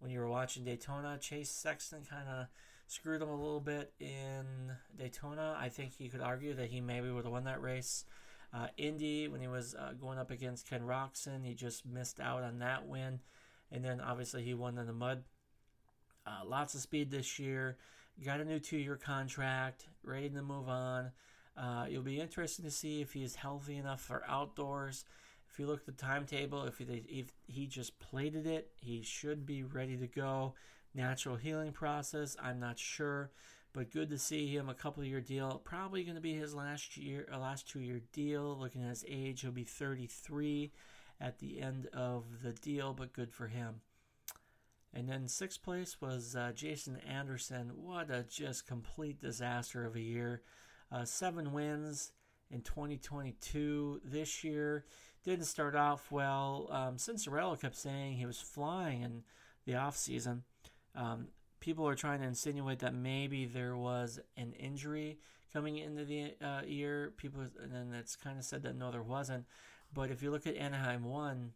when 0.00 0.10
you 0.10 0.18
were 0.18 0.28
watching 0.28 0.64
Daytona, 0.64 1.18
Chase 1.18 1.50
Sexton 1.50 2.04
kind 2.08 2.28
of 2.28 2.46
screwed 2.90 3.22
him 3.22 3.28
a 3.28 3.36
little 3.36 3.60
bit 3.60 3.92
in 4.00 4.44
Daytona. 4.98 5.56
I 5.58 5.68
think 5.68 5.92
you 6.00 6.10
could 6.10 6.20
argue 6.20 6.54
that 6.54 6.70
he 6.70 6.80
maybe 6.80 7.08
would 7.08 7.24
have 7.24 7.32
won 7.32 7.44
that 7.44 7.62
race. 7.62 8.04
Uh, 8.52 8.66
Indy, 8.76 9.28
when 9.28 9.40
he 9.40 9.46
was 9.46 9.76
uh, 9.76 9.92
going 9.92 10.18
up 10.18 10.32
against 10.32 10.68
Ken 10.68 10.82
Roczen, 10.82 11.44
he 11.44 11.54
just 11.54 11.86
missed 11.86 12.18
out 12.18 12.42
on 12.42 12.58
that 12.58 12.88
win. 12.88 13.20
And 13.70 13.84
then 13.84 14.00
obviously 14.00 14.42
he 14.42 14.54
won 14.54 14.76
in 14.76 14.88
the 14.88 14.92
mud. 14.92 15.22
Uh, 16.26 16.44
lots 16.44 16.74
of 16.74 16.80
speed 16.80 17.12
this 17.12 17.38
year. 17.38 17.76
Got 18.24 18.40
a 18.40 18.44
new 18.44 18.58
two 18.58 18.78
year 18.78 18.96
contract, 18.96 19.86
ready 20.02 20.28
to 20.28 20.42
move 20.42 20.68
on. 20.68 21.12
Uh, 21.56 21.86
it'll 21.88 22.02
be 22.02 22.20
interesting 22.20 22.64
to 22.64 22.72
see 22.72 23.00
if 23.00 23.12
he's 23.12 23.36
healthy 23.36 23.76
enough 23.76 24.00
for 24.00 24.24
outdoors. 24.26 25.04
If 25.48 25.60
you 25.60 25.68
look 25.68 25.80
at 25.80 25.86
the 25.86 25.92
timetable, 25.92 26.64
if 26.64 26.78
he, 26.78 27.04
if 27.08 27.32
he 27.46 27.68
just 27.68 28.00
plated 28.00 28.48
it, 28.48 28.72
he 28.80 29.02
should 29.02 29.46
be 29.46 29.62
ready 29.62 29.96
to 29.96 30.08
go. 30.08 30.54
Natural 30.94 31.36
healing 31.36 31.72
process, 31.72 32.36
I'm 32.42 32.58
not 32.58 32.78
sure 32.78 33.30
but 33.72 33.90
good 33.90 34.10
to 34.10 34.18
see 34.18 34.48
him. 34.48 34.68
A 34.68 34.74
couple 34.74 35.04
year 35.04 35.20
deal, 35.20 35.60
probably 35.64 36.02
going 36.02 36.16
to 36.16 36.20
be 36.20 36.34
his 36.34 36.54
last 36.54 36.96
year, 36.96 37.28
uh, 37.32 37.38
last 37.38 37.68
two 37.68 37.80
year 37.80 38.00
deal. 38.12 38.56
Looking 38.58 38.82
at 38.82 38.90
his 38.90 39.04
age, 39.08 39.42
he'll 39.42 39.52
be 39.52 39.64
33 39.64 40.72
at 41.20 41.38
the 41.38 41.60
end 41.60 41.86
of 41.92 42.42
the 42.42 42.52
deal, 42.52 42.92
but 42.92 43.12
good 43.12 43.32
for 43.32 43.48
him. 43.48 43.82
And 44.92 45.08
then 45.08 45.28
sixth 45.28 45.62
place 45.62 46.00
was 46.00 46.34
uh, 46.34 46.50
Jason 46.52 46.96
Anderson. 47.08 47.72
What 47.76 48.10
a 48.10 48.24
just 48.24 48.66
complete 48.66 49.20
disaster 49.20 49.84
of 49.84 49.94
a 49.94 50.00
year. 50.00 50.42
Uh, 50.90 51.04
seven 51.04 51.52
wins 51.52 52.12
in 52.50 52.62
2022. 52.62 54.00
This 54.04 54.42
year 54.42 54.84
didn't 55.24 55.44
start 55.44 55.76
off 55.76 56.10
well. 56.10 56.68
Um, 56.72 56.96
Cianciarulo 56.96 57.60
kept 57.60 57.76
saying 57.76 58.16
he 58.16 58.26
was 58.26 58.40
flying 58.40 59.02
in 59.02 59.22
the 59.64 59.76
off 59.76 59.96
season. 59.96 60.42
Um, 60.94 61.28
people 61.60 61.86
are 61.86 61.94
trying 61.94 62.20
to 62.20 62.26
insinuate 62.26 62.80
that 62.80 62.94
maybe 62.94 63.46
there 63.46 63.76
was 63.76 64.18
an 64.36 64.52
injury 64.52 65.18
coming 65.52 65.78
into 65.78 66.04
the 66.04 66.34
uh, 66.42 66.62
year. 66.66 67.12
People, 67.16 67.42
and 67.62 67.72
then 67.72 67.92
it's 67.98 68.16
kind 68.16 68.38
of 68.38 68.44
said 68.44 68.62
that 68.62 68.76
no, 68.76 68.90
there 68.90 69.02
wasn't. 69.02 69.44
But 69.92 70.10
if 70.10 70.22
you 70.22 70.30
look 70.30 70.46
at 70.46 70.56
Anaheim 70.56 71.04
one, 71.04 71.52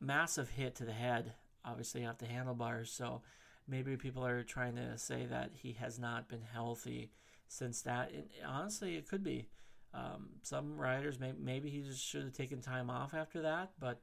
massive 0.00 0.50
hit 0.50 0.74
to 0.76 0.84
the 0.84 0.92
head, 0.92 1.34
obviously 1.64 2.04
off 2.06 2.18
the 2.18 2.26
handlebars. 2.26 2.90
So 2.90 3.22
maybe 3.68 3.96
people 3.96 4.24
are 4.24 4.42
trying 4.42 4.76
to 4.76 4.96
say 4.98 5.26
that 5.26 5.50
he 5.54 5.72
has 5.72 5.98
not 5.98 6.28
been 6.28 6.42
healthy 6.52 7.10
since 7.48 7.82
that. 7.82 8.12
And 8.12 8.24
honestly, 8.46 8.96
it 8.96 9.08
could 9.08 9.22
be. 9.22 9.48
Um, 9.92 10.28
some 10.42 10.76
riders, 10.76 11.18
may, 11.18 11.32
maybe 11.36 11.68
he 11.68 11.80
just 11.80 12.04
should 12.04 12.22
have 12.22 12.32
taken 12.32 12.60
time 12.60 12.90
off 12.90 13.12
after 13.12 13.42
that. 13.42 13.72
But 13.78 14.00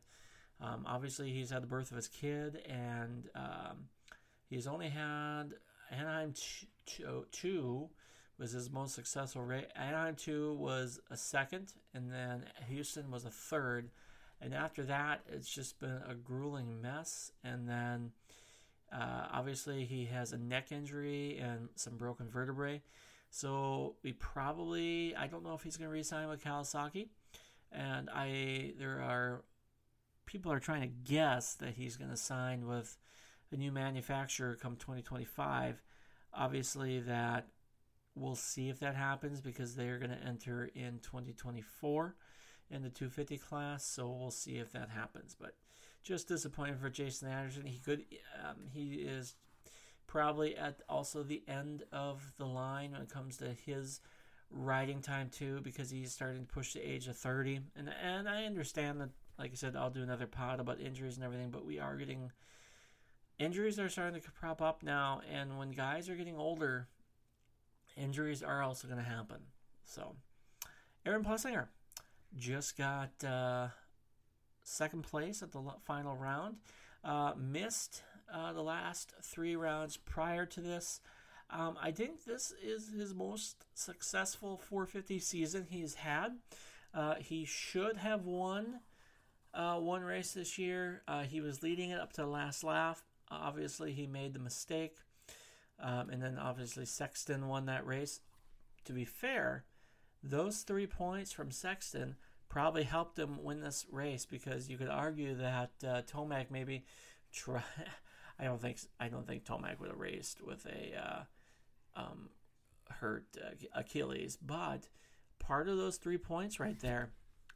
um, 0.62 0.84
obviously, 0.86 1.32
he's 1.32 1.50
had 1.50 1.64
the 1.64 1.68
birth 1.68 1.92
of 1.92 1.98
his 1.98 2.08
kid, 2.08 2.60
and 2.68 3.30
um, 3.36 3.88
He's 4.50 4.68
only 4.68 4.90
had 4.90 5.54
Anaheim 5.92 6.34
2 7.32 7.90
was 8.38 8.52
his 8.52 8.70
most 8.70 8.94
successful 8.94 9.42
race. 9.42 9.66
Anaheim 9.76 10.16
2 10.16 10.54
was 10.54 11.00
a 11.10 11.18
second, 11.18 11.74
and 11.94 12.12
then 12.12 12.46
Houston 12.70 13.10
was 13.10 13.26
a 13.26 13.32
third. 13.32 13.90
And 14.40 14.54
after 14.54 14.84
that, 14.84 15.22
it's 15.28 15.50
just 15.50 15.80
been 15.80 16.02
a 16.08 16.14
grueling 16.14 16.82
mess. 16.82 17.32
And 17.44 17.68
then 17.68 18.12
uh, 18.94 19.28
obviously, 19.32 19.86
he 19.86 20.06
has 20.06 20.34
a 20.34 20.38
neck 20.38 20.72
injury 20.72 21.40
and 21.40 21.70
some 21.76 21.98
broken 21.98 22.30
vertebrae. 22.30 22.82
So 23.32 23.96
we 24.04 24.14
probably, 24.14 25.16
I 25.16 25.28
don't 25.28 25.44
know 25.44 25.56
if 25.56 25.64
he's 25.64 25.76
going 25.76 25.90
to 25.90 25.94
resign 25.94 26.30
with 26.30 26.44
Kawasaki. 26.44 27.08
And 27.72 28.10
I, 28.10 28.74
there 28.80 29.02
are 29.02 29.44
people 30.26 30.52
are 30.52 30.60
trying 30.60 30.82
to 30.82 31.12
guess 31.12 31.56
that 31.56 31.74
he's 31.74 31.98
going 31.98 32.12
to 32.12 32.18
sign 32.18 32.68
with 32.68 32.98
a 33.52 33.58
new 33.58 33.72
manufacturer 33.72 34.56
come 34.56 34.76
2025. 34.76 35.82
Obviously, 36.34 37.00
that 37.02 37.48
we'll 38.16 38.36
see 38.36 38.70
if 38.70 38.80
that 38.80 38.96
happens 38.96 39.42
because 39.42 39.76
they 39.76 39.88
are 39.88 40.00
going 40.00 40.12
to 40.12 40.24
enter 40.26 40.70
in 40.76 41.00
2024 41.00 42.16
in 42.70 42.82
the 42.82 42.90
250 42.90 43.38
class. 43.38 43.86
So 43.86 44.10
we'll 44.10 44.32
see 44.32 44.58
if 44.58 44.72
that 44.74 44.90
happens. 44.90 45.36
But 45.40 45.56
just 46.04 46.28
disappointing 46.28 46.78
for 46.78 46.90
Jason 46.90 47.30
Anderson. 47.30 47.66
He 47.66 47.80
could, 47.80 48.06
um, 48.44 48.68
he 48.72 48.94
is 48.96 49.36
probably 50.08 50.56
at 50.56 50.82
also 50.88 51.22
the 51.22 51.44
end 51.48 51.84
of 51.92 52.32
the 52.38 52.46
line 52.46 52.94
when 52.94 53.02
it 53.02 53.10
comes 53.10 53.38
to 53.38 53.50
his 53.66 54.00
riding 54.50 55.02
time 55.02 55.30
too, 55.30 55.60
because 55.64 55.90
he's 55.90 56.14
starting 56.14 56.46
to 56.46 56.54
push 56.54 56.74
the 56.74 56.82
age 56.82 57.08
of 57.08 57.18
30. 57.18 57.60
And 57.76 57.92
and 58.02 58.28
I 58.28 58.46
understand 58.46 59.02
that, 59.02 59.10
like 59.38 59.52
I 59.52 59.56
said, 59.56 59.76
I'll 59.76 59.90
do 59.90 60.02
another 60.02 60.28
pod 60.28 60.60
about 60.60 60.80
injuries 60.80 61.18
and 61.18 61.26
everything, 61.26 61.52
but 61.52 61.66
we 61.66 61.80
are 61.80 61.98
getting 61.98 62.32
injuries 63.40 63.80
are 63.80 63.90
starting 63.90 64.22
to 64.22 64.32
prop 64.32 64.62
up 64.62 64.84
now, 64.84 65.22
and 65.32 65.58
when 65.58 65.72
guys 65.72 66.10
are 66.10 66.16
getting 66.16 66.38
older, 66.38 66.88
injuries 67.96 68.44
are 68.44 68.62
also 68.62 68.88
going 68.88 69.00
to 69.00 69.10
happen. 69.10 69.38
So, 69.86 70.16
Aaron 71.06 71.24
Plessinger 71.24 71.68
just 72.36 72.78
got 72.78 73.24
uh, 73.24 73.68
second 74.64 75.04
place 75.04 75.42
at 75.42 75.52
the 75.52 75.62
final 75.86 76.16
round. 76.16 76.58
Uh, 77.04 77.34
missed 77.38 78.04
uh, 78.34 78.52
the 78.54 78.62
last 78.62 79.14
three 79.22 79.56
rounds 79.56 79.98
prior 79.98 80.46
to 80.46 80.62
this. 80.62 81.00
Um, 81.50 81.78
I 81.82 81.92
think 81.92 82.26
this 82.26 82.54
is 82.62 82.90
his 82.90 83.14
most 83.14 83.66
successful 83.74 84.58
450 84.58 85.20
season 85.20 85.68
he's 85.70 85.96
had. 85.96 86.38
Uh, 86.94 87.16
he 87.20 87.46
should 87.46 87.98
have 87.98 88.26
won 88.26 88.82
uh, 89.54 89.76
one 89.76 90.02
race 90.02 90.34
this 90.34 90.58
year. 90.58 91.04
Uh, 91.08 91.24
he 91.24 91.40
was 91.40 91.64
leading 91.64 91.92
it 91.92 92.02
up 92.02 92.12
to 92.14 92.22
the 92.22 92.28
last 92.28 92.64
lap 92.64 92.98
obviously, 93.30 93.94
he 93.94 94.08
made 94.08 94.34
the 94.34 94.40
mistake. 94.40 94.98
Um, 95.80 96.10
and 96.10 96.22
then 96.22 96.38
obviously, 96.38 96.86
Sexton 96.86 97.48
won 97.48 97.66
that 97.66 97.86
race. 97.86 98.20
To 98.86 98.94
be 98.94 99.06
fair, 99.06 99.66
those 100.24 100.60
three 100.62 100.88
points 100.88 101.32
from 101.32 101.52
Sexton 101.52 102.16
probably 102.50 102.84
helped 102.84 103.20
him 103.20 103.44
win 103.44 103.62
this 103.62 103.86
race 103.92 104.26
because 104.26 104.70
you 104.70 104.78
could 104.78 104.90
argue 104.90 105.36
that 105.36 105.72
uh, 105.84 106.02
Tomac 106.04 106.50
maybe 106.50 106.86
try. 107.32 107.64
I 108.40 108.46
don't 108.46 108.62
think 108.62 108.80
I 109.00 109.08
don't 109.08 109.28
think 109.28 109.46
Tomac 109.46 109.80
would 109.80 109.90
have 109.90 110.00
raced 110.00 110.42
with 110.42 110.66
a 110.68 110.96
uh, 110.98 111.24
um, 111.96 112.30
hurt 112.90 113.26
uh, 113.44 113.56
Achilles, 113.74 114.38
but 114.42 114.88
part 115.40 115.68
of 115.68 115.78
those 115.78 115.98
three 115.98 116.18
points 116.18 116.60
right 116.60 116.80
there 116.80 117.12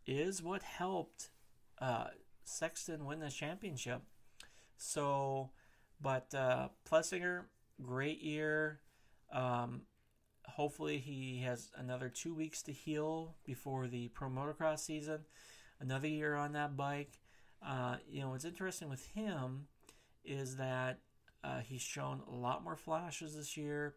is 0.05 0.41
what 0.41 0.63
helped 0.63 1.29
uh, 1.79 2.07
Sexton 2.43 3.05
win 3.05 3.19
the 3.19 3.29
championship. 3.29 4.01
So, 4.77 5.51
but 6.01 6.33
uh, 6.33 6.69
Plessinger, 6.89 7.45
great 7.81 8.21
year. 8.21 8.79
Um, 9.31 9.81
hopefully, 10.45 10.97
he 10.97 11.41
has 11.45 11.71
another 11.75 12.09
two 12.09 12.33
weeks 12.33 12.61
to 12.63 12.71
heal 12.71 13.35
before 13.45 13.87
the 13.87 14.09
pro 14.09 14.29
motocross 14.29 14.79
season. 14.79 15.21
Another 15.79 16.07
year 16.07 16.35
on 16.35 16.53
that 16.53 16.77
bike. 16.77 17.19
Uh, 17.65 17.97
you 18.09 18.21
know, 18.21 18.29
what's 18.29 18.45
interesting 18.45 18.89
with 18.89 19.05
him 19.07 19.67
is 20.23 20.57
that 20.57 20.99
uh, 21.43 21.59
he's 21.59 21.81
shown 21.81 22.21
a 22.27 22.35
lot 22.35 22.63
more 22.63 22.75
flashes 22.75 23.35
this 23.35 23.57
year. 23.57 23.95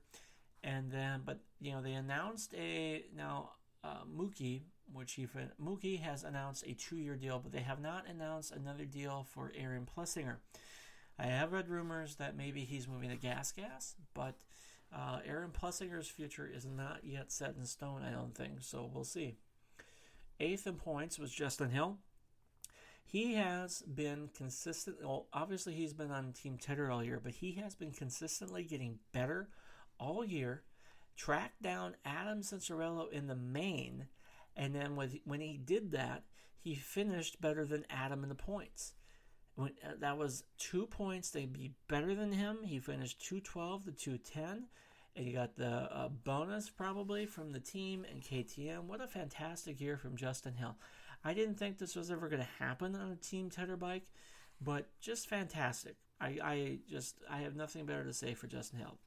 And 0.63 0.91
then, 0.91 1.23
but 1.25 1.41
you 1.61 1.73
know, 1.73 1.83
they 1.83 1.93
announced 1.93 2.55
a 2.55 3.05
now 3.15 3.51
uh, 3.83 4.05
Mookie, 4.11 4.63
which 4.93 5.13
he 5.13 5.29
Mookie 5.63 6.01
has 6.01 6.25
announced 6.25 6.65
a 6.67 6.75
two-year 6.75 7.17
deal, 7.17 7.39
but 7.39 7.53
they 7.53 7.61
have 7.61 7.81
not 7.81 8.09
announced 8.09 8.53
another 8.53 8.85
deal 8.85 9.27
for 9.29 9.53
Aaron 9.57 9.87
Plessinger. 9.87 10.37
I 11.19 11.27
have 11.27 11.53
read 11.53 11.69
rumors 11.69 12.17
that 12.17 12.37
maybe 12.37 12.65
he's 12.65 12.89
moving 12.89 13.11
to 13.11 13.17
Gas 13.17 13.53
Gas, 13.53 13.95
but 14.15 14.35
uh, 14.93 15.19
Aaron 15.25 15.51
Plessinger's 15.51 16.09
future 16.09 16.51
is 16.53 16.65
not 16.65 17.01
yet 17.05 17.31
set 17.31 17.55
in 17.57 17.67
stone. 17.67 18.03
I 18.03 18.11
don't 18.11 18.35
think 18.35 18.63
so. 18.63 18.91
We'll 18.93 19.05
see. 19.05 19.37
Eighth 20.41 20.67
in 20.67 20.75
points 20.75 21.19
was 21.19 21.33
Justin 21.33 21.71
Hill. 21.71 21.99
He 23.05 23.35
has 23.35 23.83
been 23.83 24.31
consistent. 24.37 24.97
Well, 25.03 25.27
obviously 25.33 25.75
he's 25.75 25.93
been 25.93 26.11
on 26.11 26.33
Team 26.33 26.59
Tedder 26.59 26.91
all 26.91 27.05
year, 27.05 27.21
but 27.23 27.33
he 27.33 27.53
has 27.53 27.75
been 27.75 27.93
consistently 27.93 28.65
getting 28.65 28.99
better 29.13 29.49
all 29.99 30.25
year. 30.25 30.63
Tracked 31.17 31.63
down 31.63 31.95
Adam 32.05 32.41
Cianciarulo 32.41 33.13
in 33.13 33.29
the 33.29 33.37
main, 33.37 34.07
and 34.57 34.75
then 34.75 34.97
with, 34.97 35.17
when 35.25 35.41
he 35.41 35.57
did 35.57 35.93
that, 35.93 36.25
he 36.59 36.75
finished 36.75 37.41
better 37.41 37.65
than 37.65 37.85
Adam 37.89 38.25
in 38.25 38.29
the 38.29 38.35
points. 38.35 38.95
Uh, 39.59 39.69
that 40.01 40.19
was 40.19 40.45
two 40.59 40.87
points. 40.87 41.31
They'd 41.31 41.53
be 41.53 41.73
better 41.89 42.15
than 42.15 42.33
him. 42.33 42.59
He 42.65 42.79
finished 42.79 43.25
212 43.27 43.85
to 43.85 43.93
210. 43.93 44.67
And 45.17 45.27
you 45.27 45.33
got 45.33 45.57
the 45.57 45.67
uh, 45.67 46.09
bonus 46.09 46.71
probably 46.71 47.25
from 47.25 47.53
the 47.53 47.61
team 47.61 48.05
and 48.11 48.21
KTM. 48.21 48.85
What 48.85 49.01
a 49.01 49.07
fantastic 49.07 49.81
year 49.81 49.97
from 49.97 50.17
Justin 50.17 50.55
Hill. 50.55 50.77
I 51.25 51.35
didn't 51.35 51.55
think 51.55 51.79
this 51.79 51.95
was 51.95 52.11
ever 52.11 52.29
going 52.29 52.43
to 52.43 52.65
happen 52.65 52.97
on 52.97 53.13
a 53.13 53.17
Team 53.17 53.49
Tedder 53.49 53.77
bike, 53.77 54.09
but 54.61 54.89
just 55.01 55.29
fantastic. 55.29 55.97
I, 56.21 56.39
I 56.43 56.79
just 56.89 57.17
I 57.31 57.39
have 57.39 57.57
nothing 57.57 57.87
better 57.87 58.05
to 58.05 58.13
say 58.13 58.35
for 58.35 58.47
Justin 58.47 58.81
Hill. 58.81 58.99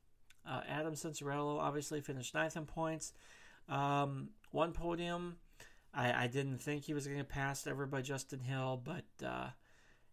Uh, 0.47 0.61
Adam 0.67 0.93
Cianciarulo 0.93 1.59
obviously 1.59 1.99
finished 2.01 2.33
ninth 2.33 2.55
in 2.55 2.65
points. 2.65 3.13
Um, 3.67 4.29
one 4.51 4.71
podium. 4.71 5.37
I, 5.93 6.23
I 6.23 6.27
didn't 6.27 6.59
think 6.59 6.85
he 6.85 6.93
was 6.93 7.05
going 7.05 7.19
to 7.19 7.25
passed 7.25 7.67
ever 7.67 7.85
by 7.85 8.01
Justin 8.01 8.39
Hill, 8.39 8.81
but 8.83 9.25
uh, 9.25 9.49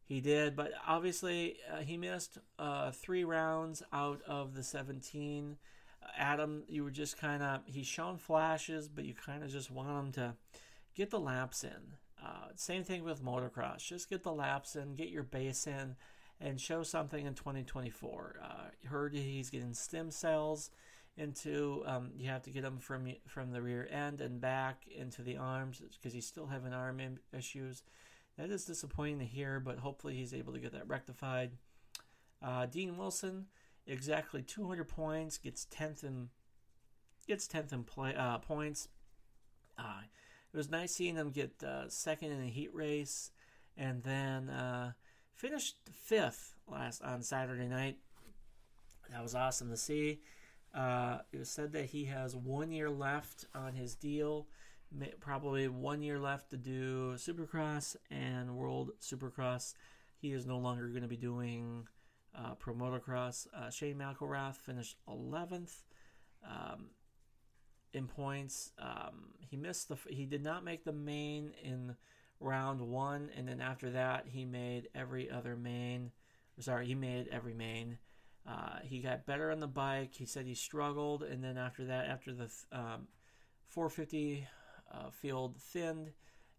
he 0.04 0.20
did. 0.20 0.54
But 0.56 0.72
obviously, 0.86 1.56
uh, 1.72 1.78
he 1.78 1.96
missed 1.96 2.38
uh, 2.58 2.90
three 2.92 3.24
rounds 3.24 3.82
out 3.92 4.20
of 4.26 4.54
the 4.54 4.62
17. 4.62 5.56
Adam, 6.16 6.64
you 6.68 6.84
were 6.84 6.90
just 6.90 7.18
kind 7.18 7.42
of, 7.42 7.60
he's 7.64 7.86
shown 7.86 8.18
flashes, 8.18 8.88
but 8.88 9.04
you 9.04 9.14
kind 9.14 9.42
of 9.42 9.50
just 9.50 9.70
want 9.70 10.06
him 10.06 10.12
to 10.12 10.34
get 10.94 11.10
the 11.10 11.20
laps 11.20 11.64
in. 11.64 11.94
Uh, 12.24 12.48
same 12.54 12.84
thing 12.84 13.04
with 13.04 13.22
motocross. 13.22 13.78
Just 13.78 14.08
get 14.08 14.22
the 14.22 14.32
laps 14.32 14.76
in, 14.76 14.94
get 14.94 15.08
your 15.08 15.22
base 15.22 15.66
in, 15.66 15.96
and 16.40 16.60
show 16.60 16.82
something 16.82 17.26
in 17.26 17.34
2024. 17.34 18.36
Uh, 18.42 18.88
heard 18.88 19.14
he's 19.14 19.50
getting 19.50 19.74
stem 19.74 20.10
cells 20.10 20.70
into. 21.16 21.82
Um, 21.86 22.10
you 22.16 22.28
have 22.28 22.42
to 22.42 22.50
get 22.50 22.62
them 22.62 22.78
from 22.78 23.12
from 23.26 23.52
the 23.52 23.60
rear 23.60 23.88
end 23.90 24.20
and 24.20 24.40
back 24.40 24.82
into 24.94 25.22
the 25.22 25.36
arms 25.36 25.82
because 25.92 26.12
he's 26.12 26.26
still 26.26 26.46
having 26.46 26.72
arm 26.72 27.00
issues. 27.36 27.82
That 28.37 28.51
is 28.51 28.64
disappointing 28.64 29.20
to 29.20 29.25
hear, 29.25 29.61
but 29.61 29.79
hopefully 29.79 30.14
he's 30.14 30.35
able 30.35 30.53
to 30.53 30.59
get 30.59 30.73
that 30.73 30.88
rectified. 30.88 31.53
Uh, 32.42 32.66
Dean 32.66 32.97
Wilson, 32.97 33.47
exactly 33.87 34.42
200 34.42 34.88
points, 34.88 35.38
gets 35.38 35.66
10th 35.66 36.05
in 36.05 36.29
gets 37.27 37.47
10th 37.47 37.73
in 37.73 37.85
play 37.85 38.14
uh, 38.14 38.38
points. 38.38 38.88
Uh, 39.79 40.03
it 40.53 40.57
was 40.57 40.70
nice 40.70 40.94
seeing 40.94 41.14
them 41.14 41.31
get 41.31 41.62
uh, 41.62 41.88
second 41.88 42.33
in 42.33 42.40
the 42.40 42.49
heat 42.49 42.75
race, 42.75 43.31
and 43.77 44.03
then 44.03 44.51
uh, 44.51 44.92
finished 45.35 45.77
fifth 45.92 46.55
last 46.70 47.03
on 47.03 47.23
Saturday 47.23 47.66
night. 47.66 47.97
That 49.11 49.23
was 49.23 49.35
awesome 49.35 49.70
to 49.70 49.77
see. 49.77 50.20
Uh, 50.75 51.18
it 51.33 51.38
was 51.38 51.51
said 51.51 51.73
that 51.73 51.87
he 51.87 52.05
has 52.07 52.35
one 52.35 52.73
year 52.73 52.90
left 52.90 53.47
on 53.55 53.75
his 53.75 53.94
deal, 53.94 54.49
probably 55.20 55.68
one 55.68 56.02
year 56.02 56.18
left 56.18 56.50
to 56.50 56.57
do 56.57 57.14
Supercross 57.14 57.96
and 58.11 58.57
World 58.57 58.92
Supercross. 59.00 59.74
He 60.18 60.33
is 60.33 60.46
no 60.46 60.59
longer 60.59 60.88
going 60.88 61.02
to 61.02 61.09
be 61.09 61.16
doing 61.16 61.87
uh, 62.37 62.54
Pro 62.54 62.74
Motocross. 62.74 63.46
Uh, 63.54 63.70
Shane 63.70 63.96
McElrath 63.96 64.57
finished 64.57 64.96
11th. 65.09 65.83
Um, 66.44 66.90
in 67.94 68.09
points. 68.09 68.72
Um, 68.78 69.30
he 69.38 69.57
missed 69.57 69.88
the. 69.88 69.96
He 70.09 70.26
did 70.26 70.42
not 70.42 70.64
make 70.64 70.85
the 70.85 70.92
main 70.92 71.52
in 71.62 71.96
round 72.40 72.80
one, 72.80 73.30
and 73.37 73.48
then 73.48 73.61
after 73.61 73.90
that, 73.92 74.26
he 74.26 74.44
made 74.44 74.88
every 74.94 75.30
other 75.30 75.57
main. 75.57 76.11
Sorry, 76.59 76.87
he 76.87 76.94
made 76.94 77.28
every 77.28 77.54
main. 77.54 77.98
Uh, 78.46 78.80
he 78.83 79.00
got 79.00 79.26
better 79.26 79.50
on 79.50 79.61
the 79.61 79.66
bike. 79.66 80.14
He 80.14 80.26
said 80.26 80.46
he 80.46 80.54
struggled, 80.54 81.22
and 81.22 81.42
then 81.42 81.57
after 81.57 81.87
that, 81.87 82.07
after 82.07 82.35
the 82.35 82.50
um, 82.72 83.09
450 83.68 84.46
uh, 84.94 85.11
field 85.11 85.57
thinned, 85.59 86.12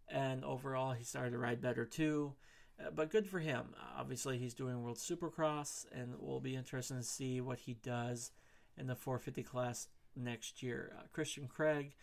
and 0.08 0.44
overall 0.44 0.92
he 0.92 1.04
started 1.04 1.32
to 1.32 1.38
ride 1.38 1.62
better 1.62 1.86
too. 1.86 2.34
Uh, 2.80 2.92
but 2.94 3.12
good 3.12 3.28
for 3.28 3.40
him. 3.40 3.74
Obviously, 3.98 4.38
he's 4.38 4.54
doing 4.54 4.82
World 4.82 4.98
Supercross, 4.98 5.86
and 5.94 6.14
it 6.14 6.22
will 6.22 6.42
be 6.42 6.56
interesting 6.56 6.98
to 6.98 7.04
see 7.04 7.40
what 7.40 7.60
he 7.60 7.76
does 7.76 8.32
in 8.78 8.88
the 8.88 8.96
450 8.96 9.44
class 9.44 9.88
next 10.16 10.62
year. 10.62 10.94
Uh, 10.98 11.04
Christian 11.14 11.48
Craig 11.48 11.94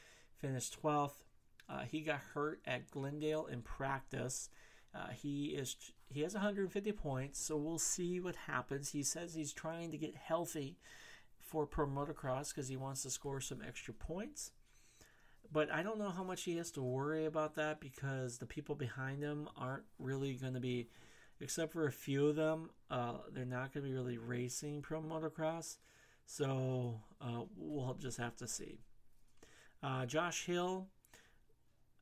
finished 0.40 0.80
12th. 0.82 1.24
Uh, 1.68 1.80
he 1.80 2.00
got 2.00 2.20
hurt 2.34 2.60
at 2.66 2.90
Glendale 2.90 3.46
in 3.46 3.62
practice. 3.62 4.48
Uh, 4.94 5.08
he 5.08 5.46
is 5.46 5.76
he 6.10 6.20
has 6.20 6.34
150 6.34 6.92
points, 6.92 7.40
so 7.40 7.56
we'll 7.56 7.78
see 7.78 8.20
what 8.20 8.36
happens. 8.36 8.90
He 8.90 9.02
says 9.02 9.34
he's 9.34 9.52
trying 9.52 9.90
to 9.90 9.96
get 9.96 10.14
healthy 10.14 10.76
for 11.38 11.66
pro 11.66 11.86
motocross 11.86 12.54
because 12.54 12.68
he 12.68 12.76
wants 12.76 13.02
to 13.02 13.10
score 13.10 13.40
some 13.40 13.62
extra 13.66 13.94
points. 13.94 14.52
But 15.52 15.70
I 15.70 15.82
don't 15.82 15.98
know 15.98 16.08
how 16.10 16.24
much 16.24 16.44
he 16.44 16.56
has 16.56 16.70
to 16.72 16.82
worry 16.82 17.26
about 17.26 17.56
that 17.56 17.78
because 17.78 18.38
the 18.38 18.46
people 18.46 18.74
behind 18.74 19.22
him 19.22 19.48
aren't 19.56 19.84
really 19.98 20.32
going 20.34 20.54
to 20.54 20.60
be, 20.60 20.88
except 21.40 21.74
for 21.74 21.86
a 21.86 21.92
few 21.92 22.28
of 22.28 22.36
them, 22.36 22.70
uh, 22.90 23.18
they're 23.30 23.44
not 23.44 23.72
going 23.72 23.84
to 23.84 23.90
be 23.90 23.94
really 23.94 24.16
racing 24.16 24.80
pro 24.80 25.02
motocross. 25.02 25.76
So 26.24 27.00
uh, 27.20 27.42
we'll 27.54 27.94
just 28.00 28.16
have 28.16 28.34
to 28.36 28.48
see. 28.48 28.78
Uh, 29.82 30.06
Josh 30.06 30.46
Hill, 30.46 30.86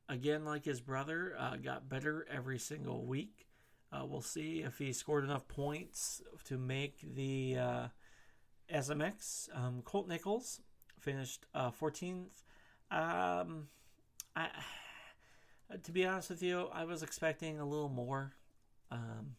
again, 0.07 0.45
like 0.45 0.63
his 0.63 0.79
brother, 0.79 1.35
uh, 1.37 1.57
got 1.57 1.89
better 1.89 2.25
every 2.31 2.59
single 2.59 3.05
week. 3.05 3.47
Uh, 3.91 4.05
we'll 4.05 4.21
see 4.21 4.59
if 4.61 4.77
he 4.77 4.93
scored 4.93 5.25
enough 5.25 5.49
points 5.49 6.21
to 6.45 6.57
make 6.57 6.99
the 7.15 7.57
uh, 7.59 7.87
SMX. 8.73 9.49
Um, 9.53 9.81
Colt 9.83 10.07
Nichols 10.07 10.61
finished 10.97 11.45
14th. 11.53 12.43
Um, 12.91 13.67
I, 14.35 14.49
to 15.83 15.91
be 15.91 16.05
honest 16.05 16.29
with 16.29 16.43
you, 16.43 16.67
I 16.73 16.83
was 16.83 17.03
expecting 17.03 17.59
a 17.59 17.65
little 17.65 17.89
more. 17.89 18.33
Um, 18.91 19.35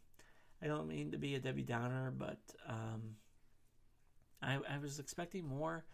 I 0.62 0.66
don't 0.66 0.88
mean 0.88 1.10
to 1.10 1.18
be 1.18 1.34
a 1.34 1.38
Debbie 1.38 1.62
Downer, 1.62 2.12
but 2.16 2.38
um, 2.68 3.16
I, 4.40 4.58
I 4.68 4.78
was 4.78 4.98
expecting 4.98 5.46
more, 5.46 5.84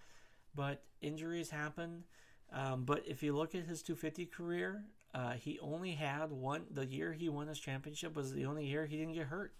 but 0.54 0.82
injuries 1.00 1.50
happen. 1.50 2.04
Um, 2.52 2.84
but 2.84 3.02
if 3.06 3.22
you 3.22 3.36
look 3.36 3.54
at 3.54 3.64
his 3.64 3.82
250 3.82 4.26
career, 4.26 4.84
uh, 5.14 5.32
he 5.32 5.58
only 5.60 5.92
had 5.92 6.30
one. 6.30 6.64
The 6.70 6.86
year 6.86 7.12
he 7.12 7.28
won 7.28 7.48
his 7.48 7.58
championship 7.58 8.14
was 8.14 8.32
the 8.32 8.46
only 8.46 8.66
year 8.66 8.86
he 8.86 8.96
didn't 8.96 9.14
get 9.14 9.26
hurt. 9.26 9.54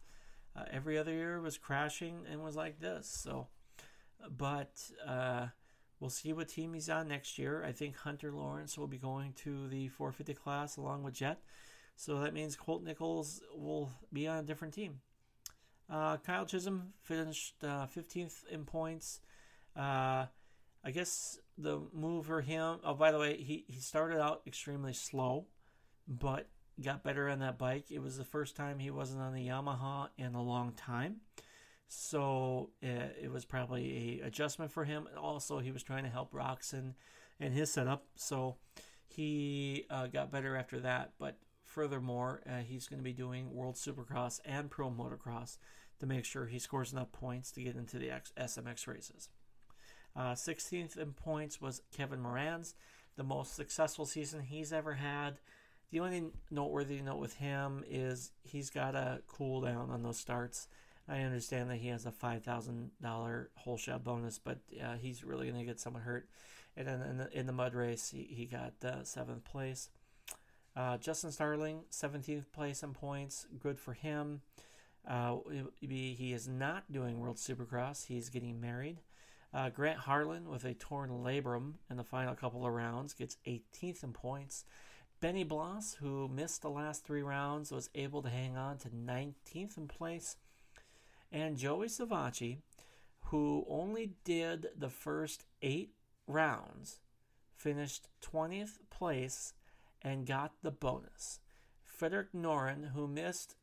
Uh, 0.56 0.64
every 0.70 0.98
other 0.98 1.12
year 1.12 1.40
was 1.40 1.58
crashing 1.58 2.20
and 2.30 2.42
was 2.42 2.56
like 2.56 2.80
this. 2.80 3.08
So, 3.08 3.48
but 4.36 4.78
uh, 5.06 5.48
we'll 6.00 6.10
see 6.10 6.32
what 6.32 6.48
team 6.48 6.74
he's 6.74 6.88
on 6.88 7.08
next 7.08 7.38
year. 7.38 7.64
I 7.64 7.72
think 7.72 7.96
Hunter 7.96 8.32
Lawrence 8.32 8.78
will 8.78 8.86
be 8.86 8.98
going 8.98 9.32
to 9.44 9.68
the 9.68 9.88
450 9.88 10.34
class 10.34 10.76
along 10.76 11.02
with 11.02 11.14
Jett. 11.14 11.40
So 11.96 12.20
that 12.20 12.34
means 12.34 12.54
Colt 12.54 12.84
Nichols 12.84 13.42
will 13.54 13.90
be 14.12 14.28
on 14.28 14.38
a 14.38 14.42
different 14.42 14.74
team. 14.74 15.00
Uh, 15.90 16.18
Kyle 16.18 16.46
Chisholm 16.46 16.92
finished 17.02 17.54
uh, 17.64 17.86
15th 17.86 18.46
in 18.50 18.64
points. 18.64 19.20
Uh, 19.76 20.26
I 20.84 20.90
guess 20.92 21.38
the 21.56 21.80
move 21.92 22.26
for 22.26 22.40
him. 22.40 22.78
Oh, 22.84 22.94
by 22.94 23.10
the 23.10 23.18
way, 23.18 23.36
he, 23.36 23.64
he 23.66 23.80
started 23.80 24.20
out 24.20 24.42
extremely 24.46 24.92
slow, 24.92 25.46
but 26.06 26.46
got 26.80 27.02
better 27.02 27.28
on 27.28 27.40
that 27.40 27.58
bike. 27.58 27.90
It 27.90 28.00
was 28.00 28.16
the 28.16 28.24
first 28.24 28.54
time 28.54 28.78
he 28.78 28.90
wasn't 28.90 29.22
on 29.22 29.34
the 29.34 29.48
Yamaha 29.48 30.08
in 30.16 30.34
a 30.34 30.42
long 30.42 30.72
time. 30.72 31.16
So 31.88 32.70
uh, 32.84 33.08
it 33.20 33.32
was 33.32 33.44
probably 33.44 34.20
a 34.22 34.26
adjustment 34.26 34.70
for 34.70 34.84
him. 34.84 35.08
Also, 35.20 35.58
he 35.58 35.72
was 35.72 35.82
trying 35.82 36.04
to 36.04 36.10
help 36.10 36.32
Roczen 36.32 36.94
in 37.40 37.52
his 37.52 37.72
setup, 37.72 38.04
so 38.14 38.56
he 39.06 39.86
uh, 39.90 40.06
got 40.06 40.30
better 40.30 40.54
after 40.56 40.80
that. 40.80 41.12
But 41.18 41.38
furthermore, 41.64 42.42
uh, 42.46 42.58
he's 42.58 42.88
going 42.88 42.98
to 42.98 43.04
be 43.04 43.14
doing 43.14 43.54
World 43.54 43.76
Supercross 43.76 44.40
and 44.44 44.70
Pro 44.70 44.90
Motocross 44.90 45.56
to 46.00 46.06
make 46.06 46.24
sure 46.24 46.46
he 46.46 46.58
scores 46.58 46.92
enough 46.92 47.10
points 47.10 47.50
to 47.52 47.62
get 47.62 47.74
into 47.74 47.98
the 47.98 48.10
X- 48.10 48.32
SMX 48.36 48.86
races. 48.86 49.30
16th 50.16 50.98
uh, 50.98 51.02
in 51.02 51.12
points 51.12 51.60
was 51.60 51.82
Kevin 51.96 52.20
Moranz, 52.20 52.74
the 53.16 53.22
most 53.22 53.54
successful 53.54 54.04
season 54.04 54.40
he's 54.40 54.72
ever 54.72 54.94
had. 54.94 55.38
The 55.90 56.00
only 56.00 56.30
noteworthy 56.50 57.00
note 57.00 57.18
with 57.18 57.34
him 57.34 57.84
is 57.88 58.32
he's 58.42 58.68
got 58.68 58.94
a 58.94 59.22
cool 59.26 59.60
down 59.62 59.90
on 59.90 60.02
those 60.02 60.18
starts. 60.18 60.68
I 61.08 61.20
understand 61.20 61.70
that 61.70 61.76
he 61.76 61.88
has 61.88 62.04
a 62.06 62.12
five 62.12 62.44
thousand 62.44 62.90
dollar 63.00 63.50
whole 63.54 63.78
shot 63.78 64.04
bonus, 64.04 64.38
but 64.38 64.58
uh, 64.82 64.96
he's 65.00 65.24
really 65.24 65.46
going 65.46 65.58
to 65.58 65.66
get 65.66 65.80
someone 65.80 66.02
hurt. 66.02 66.28
And 66.76 66.86
then 66.86 67.02
in 67.02 67.18
the, 67.18 67.38
in 67.38 67.46
the 67.46 67.52
mud 67.52 67.74
race, 67.74 68.10
he, 68.10 68.22
he 68.24 68.44
got 68.44 68.74
uh, 68.84 69.02
seventh 69.04 69.44
place. 69.44 69.88
Uh, 70.76 70.96
Justin 70.98 71.32
Starling, 71.32 71.80
seventeenth 71.90 72.52
place 72.52 72.82
in 72.82 72.92
points, 72.92 73.46
good 73.58 73.78
for 73.78 73.94
him. 73.94 74.42
Uh, 75.08 75.38
he 75.80 76.32
is 76.34 76.46
not 76.46 76.92
doing 76.92 77.18
World 77.18 77.36
Supercross. 77.36 78.06
He's 78.06 78.28
getting 78.28 78.60
married. 78.60 78.98
Uh, 79.54 79.70
Grant 79.70 80.00
Harlan 80.00 80.50
with 80.50 80.64
a 80.64 80.74
torn 80.74 81.10
labrum 81.10 81.74
in 81.88 81.96
the 81.96 82.04
final 82.04 82.34
couple 82.34 82.66
of 82.66 82.72
rounds 82.72 83.14
gets 83.14 83.38
18th 83.46 84.04
in 84.04 84.12
points. 84.12 84.64
Benny 85.20 85.42
Bloss, 85.42 85.94
who 85.94 86.28
missed 86.28 86.62
the 86.62 86.70
last 86.70 87.04
three 87.04 87.22
rounds, 87.22 87.72
was 87.72 87.88
able 87.94 88.22
to 88.22 88.28
hang 88.28 88.56
on 88.56 88.76
to 88.78 88.88
19th 88.88 89.76
in 89.76 89.88
place. 89.88 90.36
And 91.30 91.56
Joey 91.56 91.88
Savatgy, 91.88 92.58
who 93.24 93.66
only 93.68 94.12
did 94.24 94.68
the 94.76 94.88
first 94.88 95.44
eight 95.60 95.92
rounds, 96.26 97.00
finished 97.56 98.08
20th 98.22 98.78
place 98.90 99.52
and 100.02 100.26
got 100.26 100.52
the 100.62 100.70
bonus. 100.70 101.40
Fredrik 101.84 102.32
Noren, 102.32 102.92
who 102.92 103.08
missed 103.08 103.56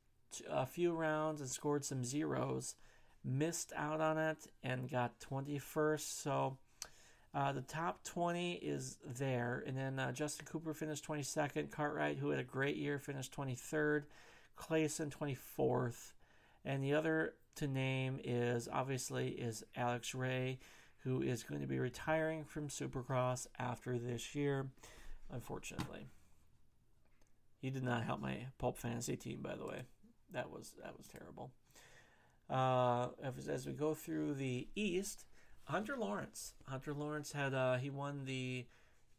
a 0.49 0.65
few 0.65 0.91
rounds 0.91 1.41
and 1.41 1.49
scored 1.49 1.86
some 1.86 2.04
zeros, 2.04 2.75
missed 3.23 3.71
out 3.75 4.01
on 4.01 4.17
it 4.17 4.47
and 4.63 4.91
got 4.91 5.19
21st. 5.19 6.21
So 6.21 6.58
uh, 7.34 7.51
the 7.51 7.62
top 7.62 8.04
20 8.04 8.54
is 8.56 8.97
there. 9.06 9.63
And 9.65 9.78
then 9.78 9.99
uh, 9.99 10.12
Justin 10.12 10.45
Cooper 10.45 10.73
finished 10.73 11.08
22nd. 11.08 11.71
Cartwright, 11.71 12.17
who 12.17 12.30
had 12.30 12.39
a 12.39 12.43
great 12.43 12.75
year, 12.75 12.99
finished 12.99 13.36
23rd. 13.36 14.04
Clason, 14.56 15.10
24th. 15.10 16.12
And 16.63 16.84
the 16.84 16.93
other 16.93 17.34
to 17.55 17.67
name 17.67 18.19
is 18.23 18.67
obviously 18.71 19.29
is 19.29 19.63
Alex 19.75 20.13
Ray, 20.13 20.59
who 20.99 21.21
is 21.21 21.43
going 21.43 21.61
to 21.61 21.67
be 21.67 21.79
retiring 21.79 22.43
from 22.43 22.67
Supercross 22.67 23.47
after 23.57 23.97
this 23.97 24.35
year, 24.35 24.67
unfortunately. 25.31 26.07
He 27.61 27.69
did 27.69 27.83
not 27.83 28.03
help 28.03 28.19
my 28.19 28.47
Pulp 28.57 28.77
Fantasy 28.77 29.15
team, 29.15 29.39
by 29.41 29.55
the 29.55 29.65
way. 29.65 29.83
That 30.31 30.51
was 30.51 30.73
that 30.83 30.97
was 30.97 31.07
terrible. 31.07 31.51
Uh, 32.49 33.07
as, 33.49 33.65
we 33.65 33.73
go 33.73 33.93
through 33.93 34.35
the 34.35 34.67
East, 34.75 35.25
Hunter 35.63 35.95
Lawrence. 35.97 36.53
Hunter 36.67 36.93
Lawrence 36.93 37.31
had 37.31 37.53
uh, 37.53 37.77
he 37.77 37.89
won 37.89 38.25
the 38.25 38.65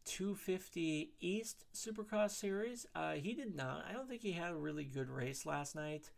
250 0.05 1.13
East 1.21 1.65
Supercross 1.75 2.31
Series. 2.31 2.87
Uh, 2.95 3.15
he 3.15 3.33
did 3.33 3.57
not. 3.57 3.85
I 3.89 3.93
don't 3.93 4.09
think 4.09 4.23
he 4.23 4.33
had 4.33 4.53
a 4.53 4.57
really 4.57 4.85
good 4.85 5.09
race 5.09 5.45
last 5.45 5.75
night. 5.75 6.11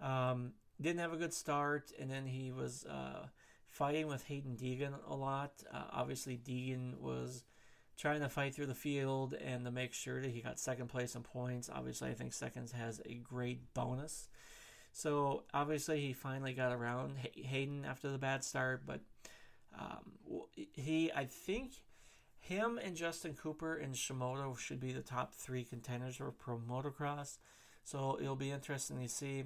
Um, 0.00 0.52
didn't 0.80 1.00
have 1.00 1.12
a 1.12 1.16
good 1.16 1.34
start, 1.34 1.92
and 1.98 2.10
then 2.10 2.26
he 2.26 2.52
was 2.52 2.84
uh, 2.84 3.26
fighting 3.66 4.06
with 4.06 4.26
Haiden 4.28 4.56
Deegan 4.56 4.94
a 5.08 5.14
lot. 5.14 5.52
Uh, 5.72 5.84
obviously, 5.92 6.36
Deegan 6.36 6.98
was 6.98 7.44
trying 7.96 8.20
to 8.20 8.28
fight 8.28 8.54
through 8.54 8.66
the 8.66 8.74
field 8.74 9.34
and 9.34 9.64
to 9.64 9.70
make 9.70 9.92
sure 9.92 10.20
that 10.20 10.30
he 10.30 10.40
got 10.40 10.60
second 10.60 10.88
place 10.88 11.16
in 11.16 11.22
points. 11.22 11.68
Obviously, 11.72 12.10
I 12.10 12.14
think 12.14 12.32
seconds 12.32 12.72
has 12.72 13.00
a 13.06 13.14
great 13.14 13.74
bonus. 13.74 14.28
So 14.92 15.44
obviously, 15.52 16.00
he 16.00 16.12
finally 16.12 16.52
got 16.52 16.72
around 16.72 17.16
Haiden 17.36 17.86
after 17.86 18.10
the 18.10 18.18
bad 18.18 18.44
start, 18.44 18.82
but 18.86 19.00
um, 19.78 20.12
he, 20.54 21.10
I 21.14 21.24
think, 21.24 21.72
him 22.40 22.78
and 22.82 22.96
Justin 22.96 23.34
Cooper 23.34 23.76
and 23.76 23.94
Shimoda 23.94 24.56
should 24.58 24.80
be 24.80 24.92
the 24.92 25.02
top 25.02 25.34
three 25.34 25.64
contenders 25.64 26.16
for 26.16 26.30
pro 26.30 26.56
motocross. 26.56 27.38
So 27.84 28.18
it'll 28.20 28.36
be 28.36 28.50
interesting 28.50 29.00
to 29.00 29.08
see. 29.08 29.44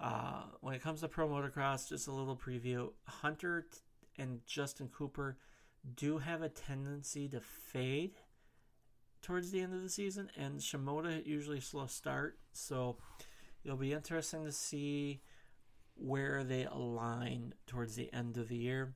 Uh, 0.00 0.42
when 0.60 0.74
it 0.74 0.82
comes 0.82 1.00
to 1.00 1.08
pro 1.08 1.28
motocross, 1.28 1.88
just 1.88 2.08
a 2.08 2.12
little 2.12 2.36
preview. 2.36 2.90
Hunter 3.06 3.66
and 4.18 4.40
Justin 4.46 4.88
Cooper 4.88 5.36
do 5.96 6.18
have 6.18 6.42
a 6.42 6.48
tendency 6.48 7.28
to 7.28 7.40
fade 7.40 8.12
towards 9.20 9.50
the 9.50 9.60
end 9.60 9.74
of 9.74 9.82
the 9.82 9.88
season, 9.88 10.30
and 10.36 10.58
Shimoda 10.58 11.24
usually 11.24 11.60
slow 11.60 11.86
start. 11.86 12.38
So 12.52 12.96
it'll 13.64 13.76
be 13.76 13.92
interesting 13.92 14.44
to 14.44 14.52
see 14.52 15.20
where 15.94 16.42
they 16.42 16.64
align 16.64 17.54
towards 17.66 17.94
the 17.94 18.12
end 18.12 18.36
of 18.36 18.48
the 18.48 18.56
year. 18.56 18.94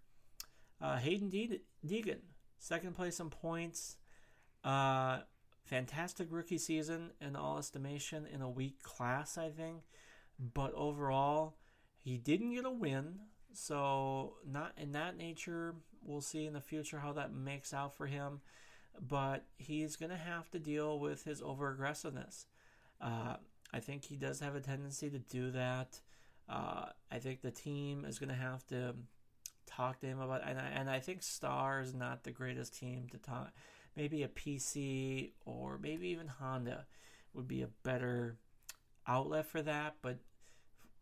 Uh, 0.81 0.97
Haiden 0.97 1.31
De- 1.31 1.63
Deegan, 1.87 2.21
second 2.59 2.95
place 2.95 3.21
in 3.21 3.31
points. 3.31 3.97
Uh, 4.65 5.21
fantastic 5.65 6.29
rookie 6.31 6.59
season 6.59 7.11
in 7.21 7.37
all 7.37 7.59
estimation 7.59 8.27
in 8.27 8.43
a 8.43 8.51
weak 8.51 8.83
class, 8.83 9.39
I 9.39 9.51
think. 9.51 9.83
But 10.38 10.72
overall, 10.75 11.55
he 11.99 12.18
didn't 12.18 12.55
get 12.55 12.64
a 12.64 12.70
win. 12.70 13.20
So, 13.53 14.35
not 14.46 14.72
in 14.77 14.92
that 14.92 15.16
nature, 15.16 15.75
we'll 16.03 16.20
see 16.20 16.44
in 16.44 16.53
the 16.53 16.61
future 16.61 16.99
how 16.99 17.12
that 17.14 17.33
makes 17.33 17.72
out 17.72 17.96
for 17.96 18.07
him. 18.07 18.40
But 19.01 19.44
he's 19.57 19.96
going 19.96 20.11
to 20.11 20.16
have 20.16 20.51
to 20.51 20.59
deal 20.59 20.99
with 20.99 21.25
his 21.25 21.40
over 21.42 21.70
aggressiveness. 21.70 22.46
Uh, 23.01 23.37
I 23.72 23.81
think 23.81 24.05
he 24.05 24.16
does 24.16 24.40
have 24.40 24.55
a 24.55 24.61
tendency 24.61 25.11
to 25.11 25.18
do 25.18 25.51
that. 25.53 26.01
Uh, 26.49 26.87
I 27.11 27.18
think 27.18 27.40
the 27.40 27.51
team 27.51 28.05
is 28.05 28.18
going 28.18 28.29
to 28.29 28.35
have 28.35 28.66
to 28.68 28.94
talk 29.66 30.01
to 30.01 30.07
him 30.07 30.20
about, 30.20 30.42
and 30.46 30.59
I, 30.59 30.68
and 30.75 30.88
I 30.88 31.01
think 31.01 31.22
Star 31.22 31.81
is 31.81 31.92
not 31.92 32.25
the 32.25 32.31
greatest 32.31 32.79
team 32.79 33.09
to 33.11 33.18
talk. 33.18 33.53
Maybe 33.96 34.22
a 34.22 34.29
PC 34.29 35.33
or 35.44 35.79
maybe 35.79 36.09
even 36.09 36.29
Honda 36.29 36.87
would 37.35 37.49
be 37.49 37.62
a 37.62 37.68
better 37.83 38.37
outlet 39.07 39.47
for 39.47 39.62
that, 39.62 39.97
but 40.03 40.19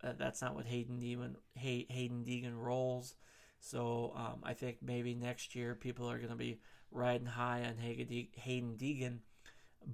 uh, 0.02 0.12
that's 0.18 0.42
not 0.42 0.54
what 0.54 0.66
Haiden 0.66 1.00
Deegan 1.00 1.36
Hay, 1.56 1.86
Haiden 1.90 2.24
Deegan 2.24 2.56
rolls. 2.56 3.14
So 3.60 4.12
um, 4.14 4.40
I 4.42 4.52
think 4.52 4.78
maybe 4.82 5.14
next 5.14 5.54
year 5.54 5.74
people 5.74 6.10
are 6.10 6.18
going 6.18 6.30
to 6.30 6.36
be 6.36 6.60
riding 6.90 7.26
high 7.26 7.62
on 7.62 7.74
Haiden 7.74 8.76
Deegan, 8.76 9.18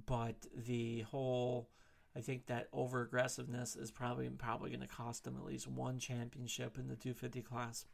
but 0.05 0.35
the 0.55 1.01
whole 1.01 1.69
I 2.15 2.19
think 2.19 2.47
that 2.47 2.67
over 2.73 3.01
aggressiveness 3.01 3.75
is 3.75 3.89
probably 3.89 4.29
probably 4.29 4.69
going 4.69 4.81
to 4.81 4.87
cost 4.87 5.25
him 5.25 5.37
at 5.37 5.45
least 5.45 5.67
one 5.67 5.97
championship 5.99 6.77
in 6.77 6.87
the 6.87 6.95
250 6.95 7.41
class. 7.41 7.85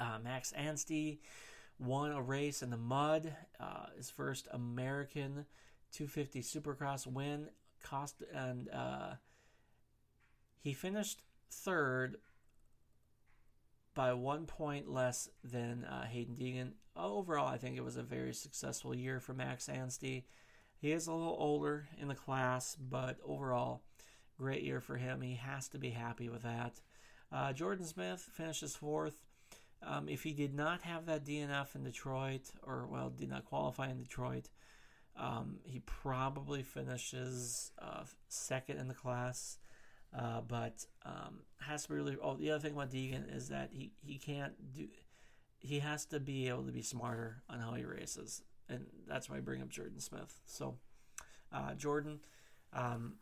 Uh, 0.00 0.18
Max 0.22 0.52
Anstie 0.52 1.20
won 1.78 2.12
a 2.12 2.20
race 2.20 2.62
in 2.62 2.70
the 2.70 2.76
mud, 2.76 3.34
uh, 3.60 3.86
his 3.96 4.10
first 4.10 4.48
American 4.50 5.46
250 5.92 6.42
Supercross 6.42 7.06
win. 7.06 7.48
Cost 7.82 8.22
and 8.32 8.68
uh, 8.70 9.14
he 10.60 10.72
finished 10.72 11.22
third 11.50 12.16
by 13.94 14.12
one 14.12 14.46
point 14.46 14.88
less 14.88 15.28
than 15.42 15.84
uh, 15.84 16.06
Haiden 16.12 16.38
Deegan. 16.38 16.72
Overall, 16.96 17.48
I 17.48 17.58
think 17.58 17.76
it 17.76 17.84
was 17.84 17.96
a 17.96 18.02
very 18.02 18.34
successful 18.34 18.94
year 18.94 19.20
for 19.20 19.34
Max 19.34 19.68
Anstie. 19.68 20.24
He 20.76 20.92
is 20.92 21.06
a 21.06 21.12
little 21.12 21.36
older 21.38 21.88
in 21.98 22.08
the 22.08 22.14
class, 22.14 22.76
but 22.76 23.18
overall, 23.24 23.82
great 24.38 24.62
year 24.62 24.80
for 24.80 24.96
him. 24.96 25.20
He 25.20 25.34
has 25.34 25.68
to 25.68 25.78
be 25.78 25.90
happy 25.90 26.28
with 26.28 26.42
that. 26.42 26.80
Uh, 27.32 27.52
Jordan 27.52 27.84
Smith 27.84 28.28
finishes 28.32 28.74
fourth. 28.74 29.22
Um, 29.82 30.08
if 30.08 30.22
he 30.22 30.32
did 30.32 30.54
not 30.54 30.82
have 30.82 31.06
that 31.06 31.24
DNF 31.24 31.74
in 31.74 31.84
Detroit, 31.84 32.50
or 32.62 32.86
well, 32.86 33.10
did 33.10 33.30
not 33.30 33.46
qualify 33.46 33.90
in 33.90 34.02
Detroit, 34.02 34.48
um, 35.16 35.58
he 35.64 35.80
probably 35.80 36.62
finishes 36.62 37.72
uh, 37.80 38.04
second 38.28 38.78
in 38.78 38.88
the 38.88 38.94
class. 38.94 39.58
Uh, 40.16 40.40
but 40.40 40.84
um, 41.06 41.38
has 41.60 41.84
to 41.84 41.90
be 41.90 41.94
really. 41.94 42.16
Oh, 42.20 42.34
the 42.34 42.50
other 42.50 42.60
thing 42.60 42.72
about 42.72 42.90
Deegan 42.90 43.32
is 43.32 43.48
that 43.50 43.70
he, 43.72 43.92
he 44.04 44.18
can't 44.18 44.54
do. 44.74 44.88
He 45.60 45.78
has 45.78 46.04
to 46.06 46.18
be 46.18 46.48
able 46.48 46.64
to 46.64 46.72
be 46.72 46.82
smarter 46.82 47.42
on 47.48 47.60
how 47.60 47.74
he 47.74 47.84
races 47.84 48.42
and 48.70 48.86
that's 49.06 49.28
why 49.28 49.36
I 49.36 49.40
bring 49.40 49.60
up 49.60 49.68
Jordan 49.68 50.00
Smith. 50.00 50.40
So, 50.46 50.76
uh, 51.52 51.74
Jordan, 51.74 52.20
um, 52.72 53.14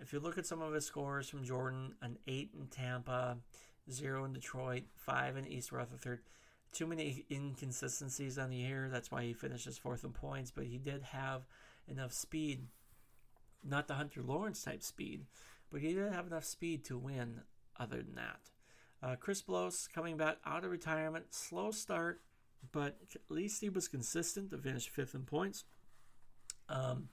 if 0.00 0.12
you 0.12 0.20
look 0.20 0.38
at 0.38 0.46
some 0.46 0.62
of 0.62 0.72
his 0.72 0.86
scores 0.86 1.28
from 1.28 1.44
Jordan, 1.44 1.94
an 2.00 2.18
eight 2.26 2.50
in 2.58 2.68
Tampa, 2.68 3.38
zero 3.90 4.24
in 4.24 4.32
Detroit, 4.32 4.84
five 4.96 5.36
in 5.36 5.46
East 5.46 5.72
Rutherford. 5.72 6.20
Too 6.74 6.86
many 6.86 7.24
inconsistencies 7.30 8.36
on 8.36 8.50
the 8.50 8.56
year. 8.56 8.88
That's 8.90 9.10
why 9.10 9.22
he 9.22 9.32
finishes 9.32 9.78
fourth 9.78 10.04
in 10.04 10.10
points. 10.10 10.50
But 10.50 10.64
he 10.64 10.76
did 10.76 11.02
have 11.04 11.46
enough 11.88 12.12
speed, 12.12 12.66
not 13.62 13.86
the 13.86 13.94
Hunter 13.94 14.22
Lawrence 14.22 14.62
type 14.64 14.82
speed, 14.82 15.26
but 15.70 15.80
he 15.80 15.94
did 15.94 16.12
have 16.12 16.26
enough 16.26 16.44
speed 16.44 16.84
to 16.86 16.98
win. 16.98 17.42
Other 17.76 18.02
than 18.02 18.14
that, 18.14 18.50
uh, 19.02 19.16
Chris 19.16 19.42
Blose 19.42 19.88
coming 19.92 20.16
back 20.16 20.36
out 20.46 20.64
of 20.64 20.70
retirement, 20.70 21.34
slow 21.34 21.72
start, 21.72 22.20
but 22.70 22.98
at 23.14 23.20
least 23.28 23.60
he 23.60 23.68
was 23.68 23.88
consistent 23.88 24.50
to 24.50 24.58
finish 24.58 24.88
fifth 24.88 25.14
in 25.14 25.22
points. 25.22 25.64
Um, 26.68 27.08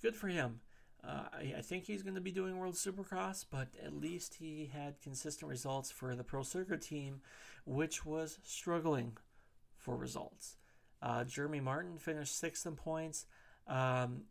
good 0.00 0.16
for 0.16 0.28
him. 0.28 0.60
Uh, 1.06 1.24
I, 1.32 1.54
I, 1.58 1.60
think 1.60 1.84
he's 1.84 2.02
going 2.02 2.14
to 2.14 2.20
be 2.20 2.30
doing 2.30 2.58
World 2.58 2.76
Supercross, 2.76 3.44
but 3.50 3.68
at 3.84 3.94
least 3.94 4.36
he 4.40 4.70
had 4.72 5.00
consistent 5.02 5.50
results 5.50 5.90
for 5.90 6.14
the 6.14 6.24
Pro 6.24 6.42
Circuit 6.42 6.80
team, 6.80 7.20
which 7.66 8.06
was 8.06 8.38
struggling 8.42 9.16
for 9.76 9.96
results. 9.96 10.56
Uh, 11.02 11.24
Jeremy 11.24 11.60
Martin 11.60 11.98
finished 11.98 12.38
sixth 12.38 12.64
in 12.64 12.76
points. 12.76 13.26
Um, 13.66 14.22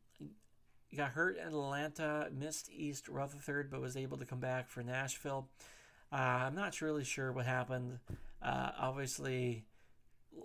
got 0.96 1.12
hurt 1.12 1.38
in 1.38 1.48
Atlanta, 1.48 2.30
missed 2.34 2.70
East 2.72 3.08
Rutherford, 3.08 3.70
but 3.70 3.82
was 3.82 3.98
able 3.98 4.18
to 4.18 4.26
come 4.26 4.40
back 4.40 4.68
for 4.68 4.82
Nashville. 4.82 5.50
Uh, 6.12 6.16
I'm 6.48 6.56
not 6.56 6.82
really 6.82 7.04
sure 7.04 7.32
what 7.32 7.46
happened. 7.46 8.00
Uh, 8.42 8.72
obviously, 8.80 9.66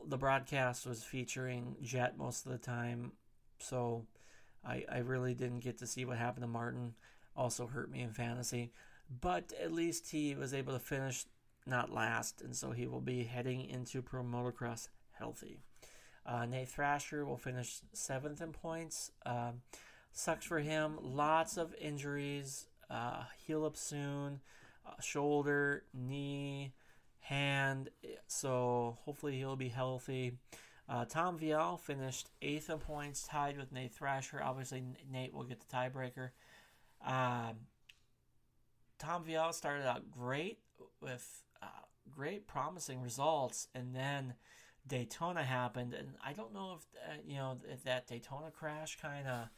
the 0.07 0.19
broadcast 0.19 0.87
was 0.87 1.03
featuring 1.03 1.77
Jett 1.83 2.19
most 2.19 2.47
of 2.47 2.53
the 2.53 2.59
time, 2.59 3.12
so 3.59 4.07
I, 4.64 4.85
I 4.90 4.99
really 4.99 5.35
didn't 5.35 5.61
get 5.61 5.79
to 5.79 5.87
see 5.87 6.05
what 6.05 6.18
happened 6.18 6.44
to 6.44 6.49
Martin. 6.49 6.94
Also 7.37 7.66
hurt 7.66 7.90
me 7.90 8.03
in 8.03 8.12
fantasy, 8.12 8.73
but 9.21 9.53
at 9.62 9.73
least 9.73 10.11
he 10.11 10.35
was 10.35 10.53
able 10.53 10.73
to 10.73 10.79
finish 10.79 11.25
not 11.66 11.92
last, 11.92 12.40
and 12.42 12.57
so 12.57 12.73
he 12.73 12.87
will 12.87 13.01
be 13.01 13.25
heading 13.25 13.64
into 13.68 14.03
pro 14.03 14.23
motocross 14.23 14.88
healthy. 15.12 15.61
Uh, 16.27 16.44
Nate 16.47 16.68
Thrasher 16.68 17.25
will 17.25 17.37
finish 17.37 17.81
seventh 17.92 18.40
in 18.40 18.53
points. 18.53 19.12
Uh, 19.25 19.53
sucks 20.12 20.44
for 20.44 20.59
him. 20.59 20.99
Lots 21.01 21.57
of 21.57 21.75
injuries. 21.81 22.66
Uh, 22.90 23.25
heal 23.47 23.64
up 23.64 23.77
soon. 23.77 24.40
Uh, 24.87 25.01
shoulder, 25.01 25.85
knee, 25.94 26.73
hand. 27.21 27.90
So 28.27 28.99
hopefully 29.05 29.37
he'll 29.38 29.57
be 29.57 29.68
healthy. 29.68 30.33
Uh, 30.88 31.05
Tom 31.05 31.38
Vialle 31.38 31.79
finished 31.79 32.31
eighth 32.40 32.70
in 32.70 32.79
points, 32.79 33.27
tied 33.29 33.59
with 33.59 33.72
Nate 33.72 33.92
Thrasher. 33.92 34.42
Obviously, 34.42 34.83
Nate 35.11 35.35
will 35.35 35.44
get 35.44 35.61
the 35.61 35.66
tiebreaker. 35.66 36.31
Um, 37.07 37.57
Tom 38.98 39.24
Vialle 39.24 39.53
started 39.53 39.87
out 39.87 40.11
great 40.11 40.59
with 41.01 41.42
uh, 41.62 41.66
great, 42.11 42.46
promising 42.46 43.03
results, 43.03 43.68
and 43.74 43.94
then 43.94 44.35
Daytona 44.87 45.42
happened, 45.42 45.92
and 45.92 46.14
I 46.24 46.33
don't 46.33 46.55
know 46.55 46.79
if 46.79 46.87
uh, 47.07 47.16
you 47.27 47.37
know 47.37 47.59
if 47.70 47.85
that 47.85 48.07
Daytona 48.07 48.51
crash 48.51 48.98
kind 49.01 49.29
of 49.29 49.48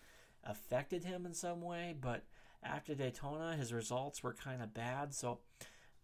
affected 0.44 1.04
him 1.04 1.26
in 1.26 1.32
some 1.32 1.60
way, 1.62 1.94
but 1.98 2.24
after 2.62 2.94
Daytona, 2.94 3.54
his 3.56 3.72
results 3.72 4.22
were 4.22 4.34
kind 4.34 4.62
of 4.62 4.74
bad. 4.74 5.14
So 5.14 5.38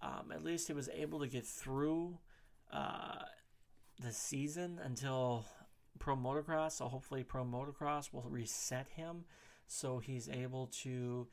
um, 0.00 0.30
at 0.32 0.44
least 0.44 0.68
he 0.68 0.72
was 0.72 0.88
able 0.94 1.20
to 1.20 1.26
get 1.26 1.46
through 1.46 2.18
uh, 2.72 3.24
the 4.02 4.12
season 4.12 4.80
until 4.82 5.44
Pro 5.98 6.16
Motocross. 6.16 6.72
So 6.72 6.86
hopefully, 6.86 7.24
Pro 7.24 7.44
Motocross 7.44 8.12
will 8.12 8.26
reset 8.28 8.88
him 8.88 9.24
so 9.66 9.98
he's 9.98 10.28
able 10.28 10.68
to 10.82 11.26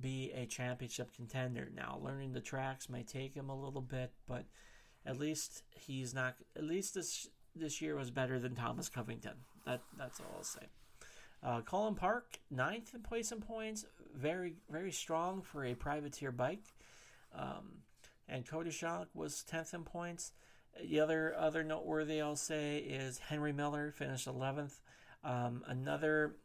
be 0.00 0.32
a 0.34 0.46
championship 0.46 1.14
contender. 1.14 1.68
Now, 1.74 2.00
learning 2.02 2.32
the 2.32 2.40
tracks 2.40 2.88
may 2.88 3.02
take 3.02 3.34
him 3.34 3.48
a 3.48 3.54
little 3.54 3.82
bit, 3.82 4.12
but 4.26 4.44
at 5.06 5.18
least 5.18 5.62
he's 5.70 6.14
not. 6.14 6.36
At 6.56 6.64
least 6.64 6.94
this 6.94 7.28
this 7.54 7.80
year 7.80 7.96
was 7.96 8.10
better 8.10 8.38
than 8.38 8.54
Thomas 8.54 8.88
Covington. 8.88 9.34
That 9.66 9.82
that's 9.98 10.20
all 10.20 10.34
I'll 10.36 10.44
say. 10.44 10.66
Uh, 11.42 11.60
Cullin 11.60 11.94
Park, 11.94 12.38
ninth 12.50 12.94
in 12.94 13.02
place 13.02 13.30
in 13.30 13.40
points, 13.40 13.84
very 14.16 14.54
very 14.70 14.92
strong 14.92 15.42
for 15.42 15.64
a 15.64 15.74
privateer 15.74 16.32
bike. 16.32 16.64
Um, 17.34 17.82
and 18.28 18.46
Coty 18.46 18.68
Schock 18.68 19.06
was 19.14 19.42
tenth 19.42 19.74
in 19.74 19.82
points. 19.82 20.32
The 20.82 21.00
other 21.00 21.34
other 21.36 21.62
noteworthy 21.62 22.20
I'll 22.20 22.36
say 22.36 22.78
is 22.78 23.18
Henry 23.18 23.52
Miller 23.52 23.92
finished 23.92 24.26
11th. 24.26 24.80
Um, 25.22 25.62
another 25.66 26.36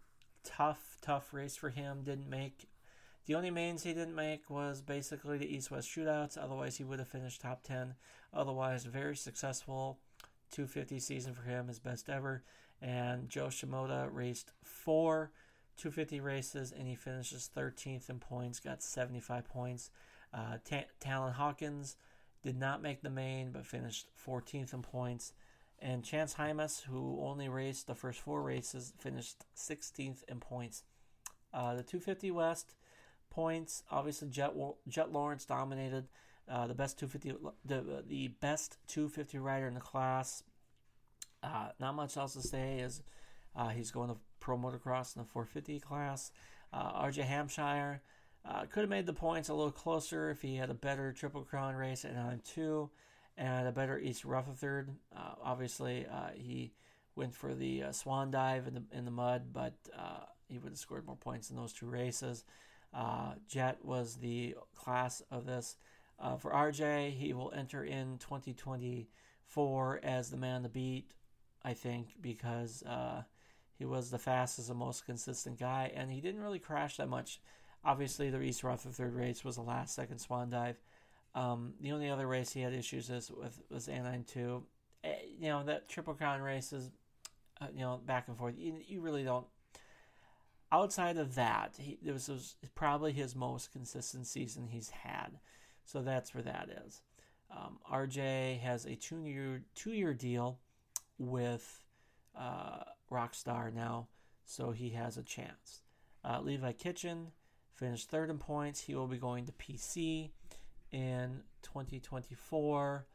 tough 0.44 0.98
tough 1.02 1.34
race 1.34 1.56
for 1.56 1.70
him. 1.70 2.04
Didn't 2.04 2.30
make 2.30 2.68
the 3.26 3.36
only 3.36 3.52
mains 3.52 3.84
he 3.84 3.94
didn't 3.94 4.16
make 4.16 4.50
was 4.50 4.82
basically 4.82 5.38
the 5.38 5.54
East 5.54 5.70
West 5.70 5.88
shootouts. 5.88 6.38
Otherwise, 6.38 6.78
he 6.78 6.84
would 6.84 7.00
have 7.00 7.08
finished 7.08 7.42
top 7.42 7.62
10. 7.64 7.94
Otherwise, 8.34 8.86
very 8.86 9.16
successful 9.16 10.00
250 10.52 11.00
season 11.00 11.34
for 11.34 11.44
him, 11.44 11.68
his 11.68 11.80
best 11.80 12.10
ever. 12.10 12.44
And 12.82 13.30
Jo 13.30 13.48
Shimoda 13.48 14.10
raced 14.12 14.52
four 14.64 15.32
250 15.78 16.20
races 16.20 16.74
and 16.78 16.88
he 16.88 16.96
finishes 16.96 17.50
13th 17.56 18.10
in 18.10 18.20
points, 18.20 18.60
got 18.60 18.82
75 18.82 19.48
points. 19.48 19.92
Uh, 20.34 20.58
Ta- 20.64 20.86
Talon 21.00 21.34
Hawkins 21.34 21.96
did 22.44 22.58
not 22.58 22.82
make 22.82 23.02
the 23.02 23.10
main, 23.10 23.52
but 23.52 23.66
finished 23.66 24.08
14th 24.26 24.74
in 24.74 24.82
points. 24.82 25.34
And 25.82 26.04
Chance 26.04 26.36
Hymas, 26.36 26.84
who 26.84 27.20
only 27.22 27.48
raced 27.48 27.88
the 27.88 27.96
first 27.96 28.20
four 28.20 28.42
races, 28.42 28.94
finished 29.00 29.46
16th 29.56 30.24
in 30.28 30.40
points. 30.40 30.84
Uh, 31.54 31.76
the 31.76 31.84
250 31.84 32.32
West 32.32 32.76
points, 33.30 33.84
obviously 33.90 34.30
Jet, 34.30 34.54
Jett 34.88 35.12
Lawrence 35.12 35.46
dominated. 35.46 36.08
Uh, 36.50 36.66
the 36.66 36.74
best 36.74 36.98
250, 36.98 37.48
the 37.64 38.04
the 38.08 38.28
best 38.28 38.78
250 38.88 39.38
rider 39.38 39.68
in 39.68 39.76
the 39.76 39.80
class. 39.80 40.44
Uh, 41.44 41.70
not 41.80 41.94
much 41.94 42.18
else 42.18 42.34
to 42.34 42.42
say. 42.42 42.80
Is 42.80 43.04
uh, 43.56 43.70
he's 43.70 43.92
going 43.92 44.10
to 44.10 44.18
pro 44.40 44.58
motocross 44.58 45.16
in 45.16 45.22
the 45.22 45.28
450 45.28 45.80
class. 45.80 46.32
Uh, 46.74 47.04
RJ 47.04 47.24
Hampshire 47.24 48.02
uh, 48.46 48.66
could 48.66 48.82
have 48.82 48.90
made 48.90 49.06
the 49.06 49.14
points 49.14 49.50
a 49.50 49.54
little 49.54 49.72
closer 49.72 50.30
if 50.30 50.42
he 50.42 50.56
had 50.56 50.70
a 50.70 50.74
better 50.74 51.12
Triple 51.12 51.44
Crown 51.44 51.76
race 51.76 52.06
at 52.06 52.16
9 52.16 52.42
2 52.54 52.90
and 53.38 53.68
a 53.68 53.72
better 53.72 54.00
East 54.00 54.26
Rutherford. 54.26 54.90
Uh, 55.16 55.34
obviously, 55.44 56.06
uh, 56.06 56.30
he 56.36 56.72
went 57.16 57.34
for 57.34 57.54
the 57.54 57.84
uh, 57.84 57.92
swan 57.92 58.32
dive 58.32 58.68
in 58.68 58.74
the, 58.76 58.84
in 58.92 59.06
the 59.06 59.12
mud, 59.12 59.54
but 59.54 59.74
uh, 59.98 60.26
he 60.48 60.58
would 60.58 60.72
have 60.72 60.80
scored 60.80 61.06
more 61.06 61.16
points 61.16 61.50
in 61.50 61.56
those 61.56 61.74
two 61.74 61.86
races. 61.86 62.44
Uh, 62.94 63.34
Jett 63.48 63.84
was 63.84 64.16
the 64.16 64.56
class 64.76 65.22
of 65.32 65.46
this. 65.46 65.76
for 66.40 66.52
RJ, 66.52 67.12
he 67.12 67.34
will 67.34 67.52
enter 67.56 67.84
in 67.84 68.18
2024 68.18 70.00
as 70.02 70.30
the 70.32 70.38
man 70.38 70.64
to 70.64 70.70
beat, 70.70 71.12
I 71.64 71.74
think, 71.74 72.16
because 72.22 72.84
he 73.78 73.86
was 73.86 74.10
the 74.10 74.18
fastest 74.18 74.70
and 74.70 74.78
most 74.78 75.06
consistent 75.06 75.58
guy, 75.58 75.92
and 75.96 76.12
he 76.12 76.20
didn't 76.20 76.42
really 76.42 76.60
crash 76.60 76.98
that 76.98 77.08
much 77.08 77.40
Obviously, 77.84 78.30
the 78.30 78.42
East 78.42 78.64
Rutherford 78.64 79.14
race 79.14 79.44
was 79.44 79.58
a 79.58 79.62
last 79.62 79.96
second 79.96 80.20
swan 80.20 80.50
dive. 80.50 80.78
Um, 81.36 81.74
the 81.80 81.92
only 81.92 82.10
other 82.10 82.28
race 82.28 82.52
he 82.52 82.62
had 82.62 82.74
issues 82.74 83.10
with 83.10 83.62
was 83.70 83.88
A9 83.88 84.28
2. 84.28 84.64
Eh, 85.04 85.14
you 85.40 85.50
know, 85.50 85.64
that 85.64 85.88
Triple 85.88 86.14
Crown 86.14 86.42
race 86.42 86.74
is, 86.74 86.90
uh, 87.62 87.68
you 87.74 87.82
know, 87.82 88.02
back 88.06 88.28
and 88.28 88.38
forth. 88.38 88.56
You, 88.58 88.76
you 88.86 89.02
really 89.02 89.24
don't. 89.24 89.46
Outside 90.72 91.18
of 91.18 91.36
that, 91.36 91.76
he, 91.78 91.98
it 92.06 92.12
was, 92.12 92.28
was 92.28 92.56
probably 92.76 93.12
his 93.12 93.36
most 93.36 93.72
consistent 93.72 94.28
season 94.28 94.68
he's 94.68 94.90
had. 94.90 95.40
So 95.86 96.02
that's 96.02 96.34
where 96.34 96.44
that 96.44 96.70
is. 96.86 97.02
Um, 97.52 97.80
RJ 97.92 98.60
has 98.60 98.86
a 98.86 98.96
two 98.96 99.26
year 99.26 99.64
two 99.74 99.92
year 99.92 100.14
deal 100.14 100.60
with 101.18 101.84
uh, 102.38 102.84
Rockstar 103.12 103.74
now, 103.74 104.08
so 104.46 104.72
he 104.72 104.90
has 104.92 105.18
a 105.18 105.24
chance. 105.24 105.82
Uh, 106.24 106.42
Levi 106.42 106.74
Kitchen 106.74 107.32
finished 107.80 108.10
third 108.10 108.30
in 108.30 108.38
points. 108.38 108.82
He 108.82 108.94
will 108.94 109.08
be 109.08 109.18
going 109.18 109.46
to 109.46 109.54
PC 109.54 110.32
in 110.92 111.42
2024. 111.64 113.08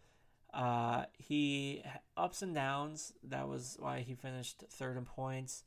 Uh, 0.52 1.04
he 1.18 1.82
ups 2.16 2.42
and 2.42 2.54
downs. 2.54 3.12
That 3.24 3.48
was 3.48 3.76
why 3.78 4.00
he 4.00 4.14
finished 4.14 4.64
third 4.70 4.96
in 4.96 5.04
points. 5.04 5.64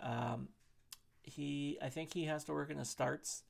Um, 0.00 0.48
he, 1.22 1.78
I 1.80 1.88
think 1.88 2.12
he 2.12 2.24
has 2.24 2.44
to 2.44 2.52
work 2.52 2.70
in 2.70 2.78
the 2.78 2.84
starts. 2.84 3.44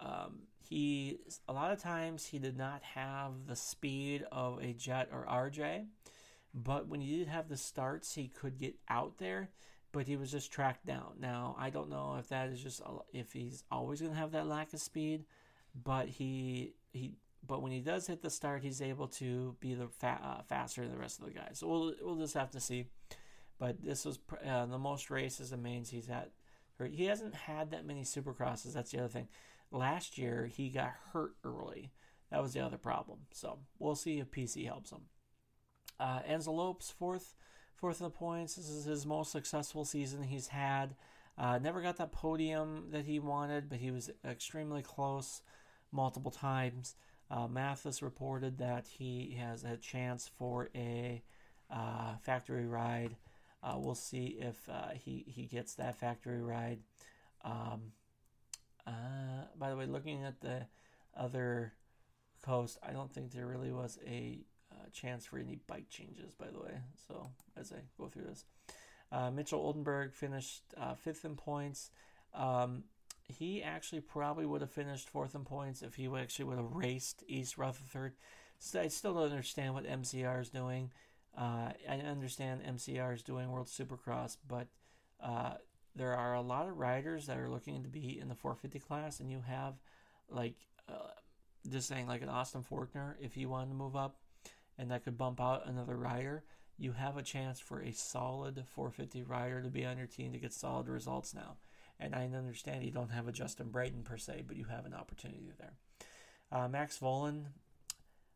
Um, 0.00 0.40
he 0.68 1.18
a 1.46 1.52
lot 1.52 1.70
of 1.70 1.80
times 1.80 2.26
he 2.26 2.38
did 2.40 2.56
not 2.56 2.82
have 2.82 3.46
the 3.46 3.54
speed 3.54 4.24
of 4.32 4.58
a 4.60 4.72
Jett 4.72 5.10
or 5.12 5.24
RJ, 5.26 5.86
but 6.52 6.88
when 6.88 7.00
he 7.00 7.18
did 7.18 7.28
have 7.28 7.48
the 7.48 7.56
starts, 7.56 8.14
he 8.14 8.26
could 8.26 8.58
get 8.58 8.74
out 8.88 9.18
there 9.18 9.50
but 9.92 10.06
he 10.06 10.16
was 10.16 10.30
just 10.30 10.50
tracked 10.52 10.86
down. 10.86 11.14
Now 11.20 11.56
I 11.58 11.70
don't 11.70 11.90
know 11.90 12.16
if 12.18 12.28
that 12.28 12.48
is 12.48 12.62
just 12.62 12.80
if 13.12 13.32
he's 13.32 13.64
always 13.70 14.00
going 14.00 14.12
to 14.12 14.18
have 14.18 14.32
that 14.32 14.46
lack 14.46 14.72
of 14.72 14.80
speed, 14.80 15.24
but 15.74 16.08
he 16.08 16.74
he 16.92 17.14
but 17.46 17.62
when 17.62 17.72
he 17.72 17.80
does 17.80 18.06
hit 18.06 18.22
the 18.22 18.30
start, 18.30 18.62
he's 18.62 18.80
able 18.80 19.08
to 19.08 19.56
be 19.60 19.74
the 19.74 19.88
fa- 19.88 20.20
uh, 20.22 20.42
faster 20.42 20.82
than 20.82 20.92
the 20.92 20.98
rest 20.98 21.18
of 21.18 21.26
the 21.26 21.32
guys. 21.32 21.58
So 21.58 21.68
we'll 21.68 21.94
we'll 22.02 22.16
just 22.16 22.34
have 22.34 22.50
to 22.52 22.60
see. 22.60 22.86
But 23.58 23.82
this 23.82 24.04
was 24.04 24.18
uh, 24.46 24.66
the 24.66 24.78
most 24.78 25.10
races 25.10 25.52
and 25.52 25.62
mains 25.62 25.90
he's 25.90 26.06
had. 26.06 26.30
He 26.90 27.04
hasn't 27.04 27.34
had 27.34 27.70
that 27.70 27.86
many 27.86 28.02
supercrosses. 28.02 28.72
That's 28.72 28.90
the 28.90 28.98
other 28.98 29.08
thing. 29.08 29.28
last 29.70 30.18
year 30.18 30.46
he 30.46 30.68
got 30.68 30.92
hurt 31.12 31.34
early. 31.44 31.92
That 32.30 32.42
was 32.42 32.54
the 32.54 32.60
other 32.60 32.78
problem. 32.78 33.20
So 33.32 33.58
we'll 33.78 33.94
see 33.94 34.18
if 34.18 34.30
PC 34.30 34.66
helps 34.66 34.90
him. 34.90 35.02
Uh, 36.00 36.20
Enzo 36.28 36.48
Lopes, 36.48 36.90
fourth, 36.90 37.34
fourth 37.82 38.00
in 38.00 38.04
the 38.04 38.10
points. 38.10 38.54
This 38.54 38.70
is 38.70 38.84
his 38.84 39.04
most 39.04 39.32
successful 39.32 39.84
season 39.84 40.22
he's 40.22 40.46
had. 40.46 40.94
Uh, 41.36 41.58
never 41.58 41.82
got 41.82 41.96
that 41.96 42.12
podium 42.12 42.84
that 42.92 43.06
he 43.06 43.18
wanted, 43.18 43.68
but 43.68 43.78
he 43.78 43.90
was 43.90 44.08
extremely 44.24 44.82
close 44.82 45.42
multiple 45.90 46.30
times. 46.30 46.94
Uh, 47.28 47.48
Matthes 47.48 48.00
reported 48.00 48.58
that 48.58 48.86
he 48.86 49.36
has 49.40 49.64
a 49.64 49.76
chance 49.76 50.30
for 50.38 50.68
a 50.76 51.24
uh, 51.72 52.14
factory 52.22 52.68
ride. 52.68 53.16
Uh, 53.64 53.74
we'll 53.78 53.96
see 53.96 54.38
if 54.40 54.68
uh, 54.68 54.90
he, 54.94 55.24
he 55.26 55.46
gets 55.46 55.74
that 55.74 55.98
factory 55.98 56.40
ride. 56.40 56.78
Um, 57.44 57.94
uh, 58.86 59.46
by 59.58 59.70
the 59.70 59.76
way, 59.76 59.86
looking 59.86 60.22
at 60.22 60.40
the 60.40 60.66
other 61.16 61.72
coast, 62.44 62.78
I 62.80 62.92
don't 62.92 63.12
think 63.12 63.32
there 63.32 63.48
really 63.48 63.72
was 63.72 63.98
a 64.06 64.38
uh, 64.82 64.88
chance 64.92 65.26
for 65.26 65.38
any 65.38 65.58
bike 65.66 65.88
changes, 65.88 66.34
by 66.34 66.46
the 66.46 66.60
way. 66.60 66.78
So 67.08 67.28
as 67.56 67.72
I 67.72 67.76
go 67.98 68.08
through 68.08 68.24
this, 68.24 68.44
uh, 69.10 69.30
Mitchell 69.30 69.60
Oldenburg 69.60 70.14
finished 70.14 70.62
uh, 70.76 70.94
fifth 70.94 71.24
in 71.24 71.36
points. 71.36 71.90
Um, 72.34 72.84
he 73.28 73.62
actually 73.62 74.00
probably 74.00 74.46
would 74.46 74.60
have 74.60 74.70
finished 74.70 75.08
fourth 75.08 75.34
in 75.34 75.44
points 75.44 75.82
if 75.82 75.94
he 75.94 76.08
actually 76.16 76.46
would 76.46 76.58
have 76.58 76.72
raced 76.72 77.22
East 77.26 77.58
Rutherford. 77.58 78.14
So 78.58 78.80
I 78.80 78.88
still 78.88 79.14
don't 79.14 79.30
understand 79.30 79.74
what 79.74 79.84
MCR 79.84 80.40
is 80.40 80.50
doing. 80.50 80.90
Uh, 81.36 81.72
I 81.88 81.96
understand 81.96 82.62
MCR 82.62 83.14
is 83.14 83.22
doing 83.22 83.50
World 83.50 83.66
Supercross, 83.66 84.36
but 84.46 84.68
uh, 85.22 85.54
there 85.96 86.14
are 86.14 86.34
a 86.34 86.42
lot 86.42 86.68
of 86.68 86.78
riders 86.78 87.26
that 87.26 87.38
are 87.38 87.50
looking 87.50 87.82
to 87.82 87.88
be 87.88 88.18
in 88.20 88.28
the 88.28 88.34
450 88.34 88.78
class, 88.80 89.20
and 89.20 89.30
you 89.30 89.42
have 89.46 89.74
like 90.28 90.56
just 91.70 91.88
saying 91.88 92.06
like 92.06 92.22
an 92.22 92.28
Austin 92.28 92.64
Forkner, 92.68 93.14
if 93.20 93.34
he 93.34 93.46
wanted 93.46 93.68
to 93.70 93.74
move 93.74 93.96
up, 93.96 94.16
and 94.78 94.90
that 94.90 95.04
could 95.04 95.18
bump 95.18 95.40
out 95.40 95.66
another 95.66 95.96
rider, 95.96 96.44
you 96.78 96.92
have 96.92 97.16
a 97.16 97.22
chance 97.22 97.60
for 97.60 97.80
a 97.80 97.92
solid 97.92 98.64
450 98.66 99.22
rider 99.22 99.62
to 99.62 99.68
be 99.68 99.84
on 99.84 99.98
your 99.98 100.06
team 100.06 100.32
to 100.32 100.38
get 100.38 100.52
solid 100.52 100.88
results 100.88 101.34
now. 101.34 101.56
And 102.00 102.14
I 102.14 102.24
understand 102.24 102.84
you 102.84 102.90
don't 102.90 103.12
have 103.12 103.28
a 103.28 103.32
Justin 103.32 103.68
Brayton 103.70 104.02
per 104.02 104.16
se, 104.16 104.44
but 104.46 104.56
you 104.56 104.64
have 104.64 104.86
an 104.86 104.94
opportunity 104.94 105.52
there. 105.58 105.74
Uh, 106.50 106.68
Max 106.68 106.98
Vohland, 106.98 107.44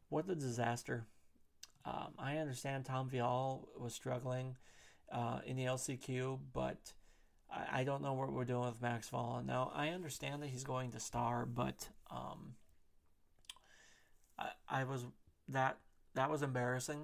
what 0.09 0.31
a 0.31 0.35
disaster. 0.35 1.07
Um, 1.85 2.15
I 2.19 2.37
understand 2.39 2.85
Tom 2.85 3.11
Vialle 3.11 3.67
was 3.79 3.95
struggling 3.95 4.57
uh, 5.11 5.41
in 5.45 5.57
the 5.57 5.65
LCQ, 5.65 6.39
but 6.53 6.93
I, 7.51 7.81
I, 7.81 7.85
don't 7.85 8.03
know 8.03 8.15
what 8.15 8.33
we're 8.33 8.45
doing 8.45 8.67
with 8.67 8.83
Max 8.83 9.09
Vohland. 9.09 9.47
Now, 9.47 9.71
I 9.75 9.91
understand 9.91 10.43
that 10.43 10.49
he's 10.49 10.65
going 10.65 10.91
to 10.93 11.01
star, 11.01 11.47
but 11.47 11.89
um, 12.11 12.55
I, 14.39 14.49
I 14.69 14.85
was 14.85 15.05
that 15.49 15.79
that 16.17 16.31
was 16.31 16.43
embarrassing, 16.43 17.03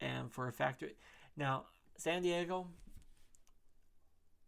and 0.00 0.32
for 0.32 0.48
a 0.48 0.52
factor. 0.52 0.88
Now, 1.36 1.64
San 1.96 2.22
Diego, 2.22 2.68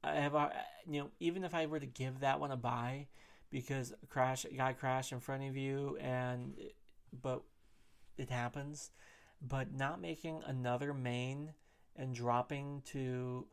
I 0.03 0.15
have 0.15 0.35
a, 0.35 0.53
you 0.89 1.01
know 1.01 1.11
even 1.21 1.45
if 1.45 1.55
I 1.55 1.67
were 1.67 1.81
to 1.81 1.87
give 1.87 2.21
that 2.21 2.41
one 2.41 2.51
a 2.51 2.57
buy 2.57 3.09
because 3.51 3.93
crash 4.09 4.47
guy 4.57 4.73
crashed 4.73 5.13
in 5.13 5.21
front 5.21 5.45
of 5.45 5.57
you 5.57 5.99
and 6.01 6.55
but 7.23 7.43
it 8.17 8.31
happens. 8.31 8.91
But 9.41 9.73
not 9.73 10.01
making 10.01 10.43
another 10.47 10.93
main 10.93 11.53
and 11.95 12.15
dropping 12.15 12.83
to 12.87 13.47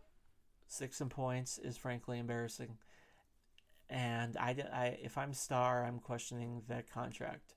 six 0.67 0.99
and 1.01 1.11
points 1.11 1.57
is 1.59 1.77
frankly 1.77 2.17
embarrassing. 2.19 2.77
And 3.89 4.35
I, 4.37 4.55
I 4.73 4.97
if 5.01 5.17
I'm 5.17 5.33
star 5.33 5.85
I'm 5.85 5.99
questioning 5.99 6.63
that 6.67 6.89
contract 6.89 7.55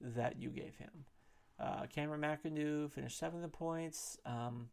that 0.00 0.40
you 0.40 0.50
gave 0.50 0.76
him 0.76 1.04
uh, 1.62 1.86
Cameron 1.86 2.20
McAdoo 2.20 2.90
finished 2.90 3.18
seventh 3.18 3.44
in 3.44 3.50
points 3.50 4.18
um, 4.26 4.68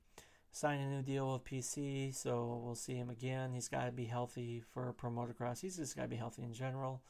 signed 0.51 0.81
a 0.81 0.87
new 0.87 1.01
deal 1.03 1.33
with 1.33 1.43
PC, 1.43 2.13
so 2.15 2.61
we'll 2.63 2.75
see 2.75 2.95
him 2.95 3.09
again. 3.09 3.53
He's 3.53 3.67
got 3.67 3.85
to 3.85 3.91
be 3.91 4.05
healthy 4.05 4.63
for 4.73 4.91
pro 4.93 5.11
motocross. 5.11 5.61
He's 5.61 5.77
just 5.77 5.95
got 5.95 6.03
to 6.03 6.07
be 6.07 6.15
healthy 6.15 6.43
in 6.43 6.53
general. 6.53 7.01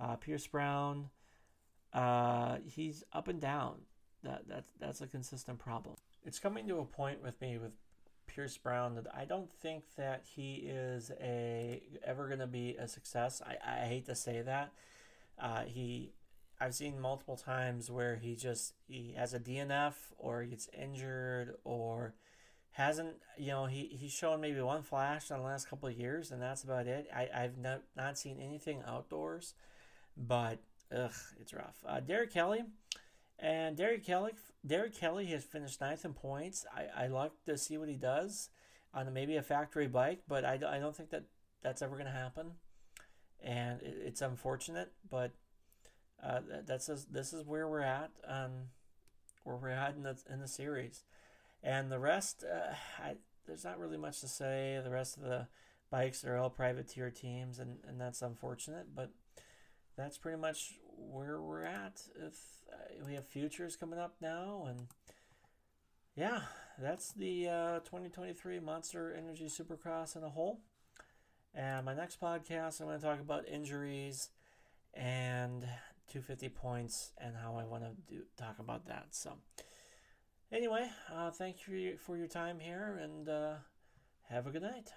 Uh, 0.00 0.16
Pierce 0.16 0.46
Brown, 0.46 1.10
uh, 1.92 2.58
he's 2.64 3.04
up 3.12 3.28
and 3.28 3.40
down. 3.40 3.82
That 4.24 4.48
that's 4.48 4.72
that's 4.80 5.00
a 5.00 5.06
consistent 5.06 5.58
problem. 5.58 5.96
It's 6.24 6.38
coming 6.38 6.66
to 6.68 6.78
a 6.78 6.84
point 6.84 7.22
with 7.22 7.40
me 7.40 7.58
with 7.58 7.72
Pierce 8.26 8.56
Brown 8.56 8.94
that 8.96 9.06
I 9.14 9.24
don't 9.24 9.52
think 9.52 9.84
that 9.96 10.24
he 10.24 10.68
is 10.68 11.10
a 11.20 11.82
ever 12.04 12.26
going 12.26 12.40
to 12.40 12.46
be 12.46 12.76
a 12.76 12.88
success. 12.88 13.42
I, 13.44 13.56
I 13.64 13.86
hate 13.86 14.06
to 14.06 14.14
say 14.14 14.42
that. 14.42 14.72
Uh, 15.38 15.62
he 15.62 16.12
I've 16.60 16.74
seen 16.74 17.00
multiple 17.00 17.36
times 17.36 17.90
where 17.90 18.16
he 18.16 18.34
just 18.34 18.74
he 18.88 19.14
has 19.16 19.32
a 19.32 19.38
DNF 19.38 19.94
or 20.18 20.44
gets 20.44 20.68
injured 20.76 21.54
or 21.64 22.14
hasn't 22.72 23.16
you 23.36 23.48
know 23.48 23.66
he 23.66 23.86
he's 23.92 24.12
shown 24.12 24.40
maybe 24.40 24.60
one 24.60 24.82
flash 24.82 25.30
in 25.30 25.36
the 25.36 25.42
last 25.42 25.68
couple 25.68 25.88
of 25.88 25.96
years 25.96 26.30
and 26.32 26.42
that's 26.42 26.64
about 26.64 26.86
it. 26.86 27.08
I, 27.14 27.28
i've 27.34 27.58
not, 27.58 27.82
not 27.96 28.18
seen 28.18 28.40
anything 28.40 28.82
outdoors 28.86 29.54
but 30.16 30.58
ugh 30.94 31.12
it's 31.40 31.52
rough. 31.52 31.76
Uh, 31.86 32.00
Derek 32.00 32.32
Kelley 32.32 32.64
and 33.38 33.76
Derek 33.76 34.04
Kelley 34.04 34.32
Derek 34.66 34.98
Kelley 34.98 35.26
has 35.26 35.44
finished 35.44 35.80
ninth 35.80 36.04
in 36.04 36.12
points. 36.12 36.66
I 36.74 37.04
i 37.04 37.06
like 37.06 37.32
to 37.46 37.56
see 37.56 37.78
what 37.78 37.88
he 37.88 37.96
does 37.96 38.50
on 38.92 39.12
maybe 39.12 39.36
a 39.36 39.42
factory 39.42 39.86
bike 39.86 40.22
but 40.26 40.44
i, 40.44 40.54
I 40.54 40.78
don't 40.78 40.96
think 40.96 41.10
that 41.10 41.24
that's 41.62 41.82
ever 41.82 41.94
going 41.94 42.06
to 42.06 42.12
happen. 42.12 42.52
And 43.42 43.80
it, 43.82 43.96
it's 44.06 44.22
unfortunate 44.22 44.92
but 45.08 45.32
uh, 46.22 46.40
that's 46.66 46.86
this 47.10 47.32
is 47.32 47.44
where 47.44 47.68
we're 47.68 47.80
at 47.80 48.10
um, 48.26 48.70
where 49.44 49.56
we're 49.56 49.68
at 49.68 49.94
in 49.94 50.02
the 50.02 50.16
in 50.30 50.40
the 50.40 50.48
series 50.48 51.04
and 51.62 51.90
the 51.90 51.98
rest, 51.98 52.44
uh, 52.44 52.74
I, 53.02 53.16
there's 53.46 53.64
not 53.64 53.78
really 53.78 53.96
much 53.96 54.20
to 54.20 54.28
say. 54.28 54.80
The 54.82 54.90
rest 54.90 55.16
of 55.16 55.24
the 55.24 55.48
bikes 55.90 56.24
are 56.24 56.36
all 56.36 56.50
privateer 56.50 57.10
teams, 57.10 57.58
and, 57.58 57.78
and 57.86 58.00
that's 58.00 58.22
unfortunate. 58.22 58.94
But 58.94 59.10
that's 59.96 60.18
pretty 60.18 60.38
much 60.38 60.74
where 60.96 61.40
we're 61.40 61.64
at. 61.64 62.02
If 62.14 62.38
uh, 62.72 63.04
we 63.06 63.14
have 63.14 63.26
futures 63.26 63.76
coming 63.76 63.98
up 63.98 64.14
now, 64.20 64.66
and 64.68 64.86
yeah, 66.14 66.42
that's 66.78 67.12
the 67.12 67.48
uh, 67.48 67.78
2023 67.80 68.60
Monster 68.60 69.14
Energy 69.16 69.46
Supercross 69.46 70.16
in 70.16 70.22
a 70.22 70.30
whole. 70.30 70.60
And 71.54 71.86
my 71.86 71.94
next 71.94 72.20
podcast, 72.20 72.80
I'm 72.80 72.86
going 72.86 73.00
to 73.00 73.04
talk 73.04 73.20
about 73.20 73.48
injuries 73.48 74.28
and 74.94 75.64
250 76.08 76.48
points 76.50 77.12
and 77.18 77.36
how 77.36 77.56
I 77.56 77.64
want 77.64 77.84
to 77.84 77.90
do 78.12 78.22
talk 78.36 78.58
about 78.58 78.86
that. 78.86 79.08
So. 79.10 79.32
Anyway, 80.50 80.88
uh, 81.14 81.30
thank 81.30 81.68
you 81.68 81.98
for 81.98 82.16
your 82.16 82.26
time 82.26 82.58
here 82.58 82.98
and 83.02 83.28
uh, 83.28 83.54
have 84.30 84.46
a 84.46 84.50
good 84.50 84.62
night. 84.62 84.90